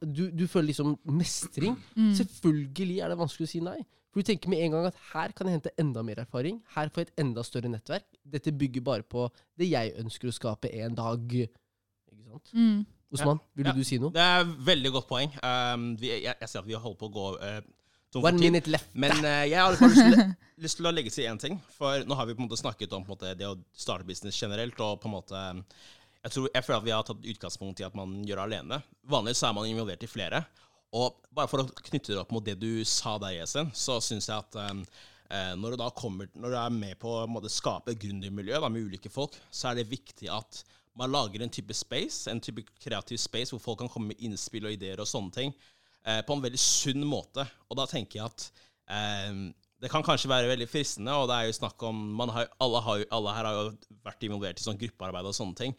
du, 0.04 0.28
du 0.30 0.44
føler 0.50 0.68
liksom 0.70 0.94
mestring. 1.08 1.76
Mm. 1.96 2.12
Selvfølgelig 2.18 2.98
er 3.00 3.12
det 3.12 3.18
vanskelig 3.18 3.48
å 3.48 3.52
si 3.54 3.62
nei. 3.64 3.78
For 4.12 4.22
du 4.22 4.28
tenker 4.28 4.52
med 4.52 4.60
en 4.62 4.74
gang 4.76 4.88
at 4.90 4.98
her 5.10 5.32
kan 5.34 5.48
jeg 5.48 5.56
hente 5.56 5.72
enda 5.80 6.02
mer 6.06 6.20
erfaring. 6.22 6.60
Her 6.76 6.90
får 6.92 7.02
jeg 7.02 7.08
et 7.10 7.22
enda 7.24 7.42
større 7.46 7.70
nettverk. 7.72 8.04
Dette 8.22 8.52
bygger 8.54 8.84
bare 8.86 9.02
på 9.02 9.24
det 9.58 9.70
jeg 9.72 9.94
ønsker 9.98 10.30
å 10.30 10.34
skape 10.36 10.70
en 10.84 10.94
dag. 10.98 11.32
Ikke 11.40 12.28
sant? 12.28 12.52
Mm. 12.54 12.84
Osman, 13.14 13.40
ville 13.54 13.70
Ja. 13.70 13.74
du 13.74 13.84
si 13.86 13.98
noe? 14.02 14.10
Det 14.14 14.20
er 14.22 14.40
et 14.44 14.52
veldig 14.68 14.92
godt 14.94 15.08
poeng. 15.08 15.34
Um, 15.42 15.88
vi, 15.98 16.12
jeg, 16.12 16.34
jeg 16.40 16.48
ser 16.50 16.62
at 16.62 16.66
vi 16.68 16.74
holder 16.78 16.98
på 17.00 17.08
å 17.10 17.14
gå 17.14 17.26
uh, 17.40 17.58
One 18.22 18.38
minute 18.38 18.70
left. 18.70 18.92
Men 18.92 19.16
uh, 19.24 19.42
jeg 19.48 19.58
har 19.58 19.74
lyst 19.74 20.34
lyst 20.64 20.78
til 20.78 20.88
å 20.88 20.92
legge 20.94 21.12
til 21.12 21.28
én 21.28 21.40
ting. 21.40 21.58
For 21.76 22.04
nå 22.06 22.16
har 22.18 22.28
vi 22.28 22.36
på 22.36 22.42
en 22.42 22.48
måte 22.48 22.60
snakket 22.60 22.92
om 22.96 23.06
måte, 23.08 23.34
det 23.38 23.48
å 23.48 23.56
starte 23.76 24.06
business 24.06 24.40
generelt. 24.40 24.78
og 24.80 25.00
på 25.02 25.10
en 25.10 25.16
måte, 25.16 25.40
jeg, 26.22 26.34
tror, 26.34 26.50
jeg 26.54 26.66
føler 26.66 26.78
at 26.78 26.86
vi 26.86 26.94
har 26.94 27.08
tatt 27.08 27.32
utgangspunkt 27.34 27.82
i 27.82 27.88
at 27.88 27.96
man 27.98 28.20
gjør 28.26 28.42
det 28.42 28.46
alene. 28.48 28.82
Vanligvis 29.10 29.42
er 29.46 29.56
man 29.56 29.70
involvert 29.70 30.06
i 30.06 30.10
flere. 30.10 30.44
Og 30.94 31.18
bare 31.34 31.50
for 31.50 31.64
å 31.64 31.88
knytte 31.88 32.12
det 32.12 32.20
opp 32.22 32.30
mot 32.34 32.44
det 32.46 32.54
du 32.60 32.84
sa 32.86 33.16
der, 33.18 33.40
Jesen, 33.40 33.72
så 33.74 33.98
syns 34.04 34.30
jeg 34.30 34.38
at 34.38 34.60
eh, 34.62 35.00
eh, 35.34 35.50
når, 35.58 35.74
du 35.74 35.84
kommer, 35.98 36.30
når 36.38 36.54
du 36.54 36.58
er 36.60 36.76
med 36.76 37.00
på 37.02 37.16
å 37.24 37.50
skape 37.50 37.92
et 37.92 38.00
gründermiljø 38.04 38.62
med 38.68 38.92
ulike 38.92 39.10
folk, 39.10 39.34
så 39.50 39.72
er 39.72 39.80
det 39.80 39.90
viktig 39.90 40.30
at 40.30 40.62
man 40.94 41.10
lager 41.10 41.42
en 41.42 41.50
type 41.50 41.74
space, 41.74 42.30
en 42.30 42.38
type 42.38 42.62
kreativ 42.78 43.18
space, 43.18 43.50
hvor 43.50 43.62
folk 43.64 43.80
kan 43.82 43.90
komme 43.90 44.12
med 44.12 44.22
innspill 44.22 44.68
og 44.68 44.76
ideer 44.76 45.02
og 45.02 45.10
sånne 45.10 45.34
ting 45.34 45.56
eh, 46.06 46.22
på 46.26 46.36
en 46.36 46.44
veldig 46.44 46.60
sunn 46.60 47.04
måte. 47.08 47.46
Og 47.68 47.78
da 47.80 47.88
tenker 47.90 48.20
jeg 48.20 48.30
at 48.30 48.48
eh, 48.92 49.44
det 49.84 49.90
kan 49.92 50.04
kanskje 50.06 50.30
være 50.30 50.48
veldig 50.48 50.68
fristende, 50.70 51.12
og 51.12 51.26
det 51.28 51.36
er 51.36 51.48
jo 51.50 51.56
snakk 51.58 51.82
om 51.84 52.22
har, 52.32 52.48
alle, 52.64 52.80
har, 52.86 53.02
alle 53.12 53.34
her 53.36 53.48
har 53.48 53.58
jo 53.58 53.98
vært 54.06 54.24
involvert 54.24 54.60
i 54.60 54.64
sånn 54.64 54.78
gruppearbeid 54.80 55.28
og 55.28 55.36
sånne 55.36 55.58
ting. 55.58 55.74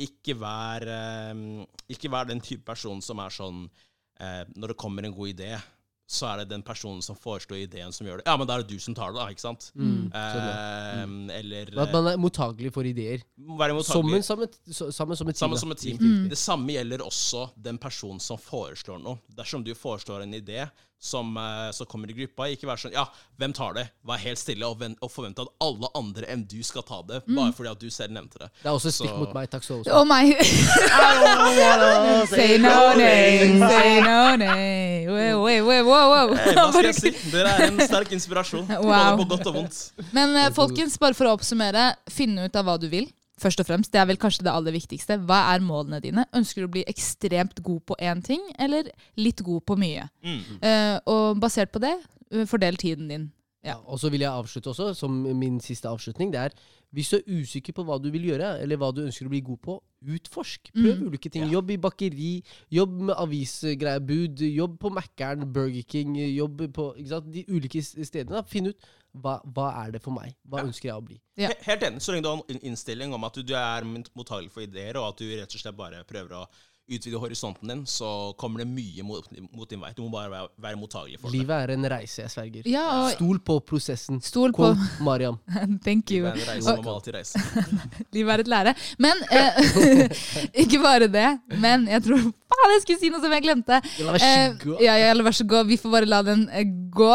Ikke 0.00 0.36
vær, 0.40 0.86
eh, 0.88 1.42
ikke 1.92 2.12
vær 2.12 2.30
den 2.30 2.40
type 2.44 2.64
person 2.70 3.02
som 3.04 3.20
er 3.20 3.34
sånn 3.34 3.66
eh, 4.20 4.46
Når 4.54 4.72
det 4.72 4.80
kommer 4.80 5.04
en 5.04 5.16
god 5.16 5.34
idé, 5.34 5.50
så 6.10 6.26
er 6.32 6.40
det 6.40 6.48
den 6.50 6.62
personen 6.66 6.98
som 7.06 7.14
foreslår 7.14 7.60
ideen, 7.68 7.92
som 7.94 8.08
gjør 8.08 8.18
det. 8.18 8.24
Ja, 8.26 8.34
men 8.40 8.48
da 8.48 8.56
er 8.58 8.64
det 8.64 8.72
du 8.74 8.82
som 8.82 8.96
tar 8.98 9.12
det, 9.14 9.20
da, 9.20 9.28
ikke 9.30 9.44
sant? 9.44 9.68
Mm, 9.78 10.10
Eh, 10.10 11.36
Eller 11.38 11.70
At 11.84 11.92
man 11.94 12.08
er 12.10 12.16
mottagelig 12.18 12.72
for 12.74 12.82
ideer. 12.88 13.22
Som 13.38 13.54
mottagelig. 13.54 14.24
sammen, 14.24 14.24
som 14.24 14.42
et 14.42 14.56
team. 14.58 14.90
Sammen 14.90 15.16
som 15.60 15.70
et 15.70 15.78
team. 15.78 15.96
Riktig. 16.00 16.30
Det 16.32 16.38
samme 16.38 16.74
gjelder 16.74 17.04
også 17.06 17.44
den 17.56 17.78
personen 17.78 18.18
som 18.20 18.38
foreslår 18.42 18.98
noe. 19.02 19.20
Dersom 19.38 19.62
du 19.64 19.70
foreslår 19.78 20.22
en 20.26 20.34
idé 20.34 20.64
som, 21.00 21.36
eh, 21.36 21.70
som 21.72 21.86
kommer 21.86 22.10
i 22.10 22.12
gruppa. 22.12 22.48
Ikke 22.52 22.68
være 22.68 22.84
sånn 22.84 22.92
Ja, 22.94 23.06
hvem 23.40 23.54
tar 23.56 23.74
det? 23.74 23.86
Vær 24.06 24.20
helt 24.20 24.38
stille 24.38 24.68
og, 24.68 24.82
og 25.00 25.10
forvente 25.10 25.42
at 25.46 25.48
alle 25.64 25.88
andre 25.96 26.28
enn 26.28 26.44
du 26.44 26.60
skal 26.66 26.84
ta 26.86 27.00
det, 27.08 27.22
bare 27.26 27.54
fordi 27.56 27.70
at 27.72 27.80
du 27.80 27.88
selv 27.90 28.12
nevnte 28.14 28.42
det. 28.42 28.50
Det 28.60 28.68
er 28.68 28.76
også 28.76 28.92
et 28.92 28.98
stikk 28.98 29.16
mot 29.16 29.32
meg. 29.34 29.48
Takk 29.50 29.64
så 29.64 29.80
Å 29.80 30.02
meg! 30.08 30.36
Say 32.30 32.58
no 32.60 32.92
name, 32.98 33.58
say 33.64 34.00
no 34.04 34.36
name. 34.36 34.90
Wow, 35.80 36.10
wow. 36.12 36.34
Hey, 36.36 36.54
hva 36.54 36.68
skal 36.74 36.90
jeg 36.90 36.98
si? 36.98 37.14
Dere 37.32 37.54
er 37.56 37.66
en 37.70 37.80
sterk 37.80 38.12
inspirasjon. 38.14 38.68
Wow. 38.68 39.16
Både 39.16 39.16
på 39.22 39.28
godt 39.32 39.48
og 39.50 39.56
vondt. 39.60 39.80
Men 40.16 40.36
eh, 40.36 40.50
folkens, 40.54 40.98
bare 41.00 41.16
for 41.16 41.30
å 41.30 41.34
oppsummere. 41.38 41.94
Finne 42.12 42.46
ut 42.46 42.60
av 42.60 42.68
hva 42.68 42.76
du 42.80 42.88
vil. 42.92 43.08
Først 43.40 43.60
og 43.62 43.66
fremst, 43.66 43.92
Det 43.92 44.00
er 44.00 44.06
vel 44.06 44.20
kanskje 44.20 44.44
det 44.44 44.52
aller 44.52 44.74
viktigste. 44.76 45.16
Hva 45.24 45.54
er 45.54 45.64
målene 45.64 46.00
dine? 46.04 46.26
Ønsker 46.36 46.62
du 46.62 46.68
å 46.68 46.74
bli 46.76 46.84
ekstremt 46.86 47.62
god 47.64 47.80
på 47.88 47.96
én 48.00 48.22
ting, 48.22 48.40
eller 48.58 48.90
litt 49.16 49.40
god 49.42 49.64
på 49.64 49.76
mye? 49.80 50.08
Mm. 50.22 50.40
Uh, 50.60 50.96
og 51.08 51.40
basert 51.40 51.72
på 51.72 51.80
det, 51.80 51.94
eh, 52.32 52.44
fordel 52.46 52.76
tiden 52.76 53.08
din. 53.08 53.30
Ja. 53.64 53.74
Ja, 53.74 53.76
og 53.84 53.98
så 54.00 54.08
vil 54.08 54.22
jeg 54.24 54.32
avslutte 54.32 54.72
også, 54.72 54.94
som 54.96 55.12
min 55.36 55.60
siste 55.60 55.88
avslutning. 55.88 56.32
Det 56.32 56.40
er 56.40 56.54
hvis 56.92 57.10
du 57.10 57.16
er 57.18 57.40
usikker 57.40 57.72
på 57.72 57.84
hva 57.86 58.00
du 58.02 58.10
vil 58.10 58.24
gjøre, 58.32 58.60
eller 58.62 58.76
hva 58.76 58.92
du 58.94 59.02
ønsker 59.06 59.26
å 59.26 59.30
bli 59.30 59.40
god 59.46 59.60
på, 59.62 59.80
utforsk. 60.04 60.70
Prøv 60.74 60.98
Mm. 60.98 61.06
ulike 61.10 61.30
ting. 61.30 61.42
Ja. 61.44 61.50
Jobb 61.58 61.70
i 61.70 61.76
bakeri, 61.76 62.42
jobb 62.70 62.90
med 63.00 63.14
avisgreier, 63.16 64.00
bud, 64.00 64.40
jobb 64.40 64.78
på 64.80 64.90
Mækkern, 64.90 65.44
Burger 65.52 65.82
King, 65.88 66.16
jobb 66.16 66.72
på 66.72 66.96
ikke 66.96 67.08
sant? 67.08 67.30
de 67.32 67.44
ulike 67.48 67.82
stedene. 67.82 68.30
da. 68.30 68.42
Finn 68.42 68.66
ut 68.68 68.76
hva, 69.14 69.40
hva 69.44 69.86
er 69.86 69.92
det 69.92 70.02
for 70.02 70.10
meg. 70.12 70.34
Hva 70.48 70.58
Ja. 70.58 70.64
ønsker 70.64 70.88
jeg 70.88 70.94
å 70.96 71.04
bli. 71.04 71.20
Ja. 71.36 71.50
Helt 71.62 71.80
enig. 71.82 72.00
Så 72.00 72.12
lenge 72.12 72.22
du 72.22 72.28
har 72.28 72.42
en 72.48 72.60
innstilling 72.60 73.12
om 73.14 73.24
at 73.24 73.34
du, 73.34 73.42
du 73.42 73.54
er 73.54 73.82
mottagelig 74.16 74.50
for 74.50 74.62
ideer, 74.62 74.96
og 74.96 75.08
at 75.10 75.16
du 75.18 75.24
rett 75.36 75.54
og 75.54 75.60
slett 75.60 75.76
bare 75.76 76.04
prøver 76.04 76.30
å 76.32 76.46
utvide 76.90 77.18
horisonten 77.22 77.68
din, 77.70 77.82
så 77.86 78.32
kommer 78.40 78.62
det 78.64 78.66
mye 78.70 79.04
mot, 79.06 79.26
mot 79.54 79.68
din 79.70 79.80
vei. 79.82 79.92
Du 79.96 80.02
må 80.04 80.10
bare 80.16 80.30
være, 80.32 80.48
være 80.66 80.78
mottagelig 80.80 81.20
for 81.20 81.30
det. 81.30 81.38
Livet 81.40 81.54
er 81.64 81.72
en 81.76 81.86
reise, 81.92 82.22
jeg 82.24 82.30
sverger. 82.34 82.66
Ja, 82.70 82.84
og 83.04 83.12
Stol 83.14 83.38
på 83.46 83.58
prosessen. 83.68 84.20
stol 84.24 84.52
på 84.56 84.72
Mariam. 85.06 85.38
Thank 85.84 86.10
you. 86.10 86.24
Livet 86.26 86.34
er 86.34 86.42
en 86.42 86.50
reise, 86.54 86.74
man 86.76 86.84
må 86.84 86.94
alltid 86.98 87.14
reise. 87.14 87.42
Livet 88.16 88.34
er 88.34 88.44
et 88.44 88.50
lære. 88.54 88.74
Men 88.98 89.24
eh, 89.30 89.60
Ikke 90.64 90.82
bare 90.82 91.08
det, 91.10 91.28
men 91.62 91.86
jeg 91.90 92.02
tror 92.08 92.20
Faen, 92.50 92.72
jeg 92.74 92.80
skulle 92.82 92.98
si 92.98 93.10
noe 93.14 93.22
som 93.22 93.32
jeg 93.36 93.44
glemte. 93.44 93.76
La 94.02 94.14
meg 94.16 94.22
så 94.24 94.32
god. 94.64 94.80
ja, 94.82 94.96
ja, 94.98 95.12
vær 95.22 95.36
så 95.38 95.46
god. 95.46 95.68
Vi 95.70 95.76
får 95.78 95.92
bare 95.94 96.08
la 96.10 96.18
den 96.26 96.48
eh, 96.50 96.66
gå. 96.90 97.12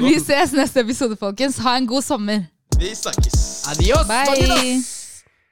Vi 0.00 0.14
ses 0.24 0.54
neste 0.56 0.80
episode, 0.86 1.18
folkens. 1.20 1.60
Ha 1.60 1.76
en 1.76 1.90
god 1.90 2.06
sommer. 2.06 2.46
Vi 2.80 2.94
snakkes! 2.96 3.68
Adios! 3.74 4.08
Bye. 4.08 4.99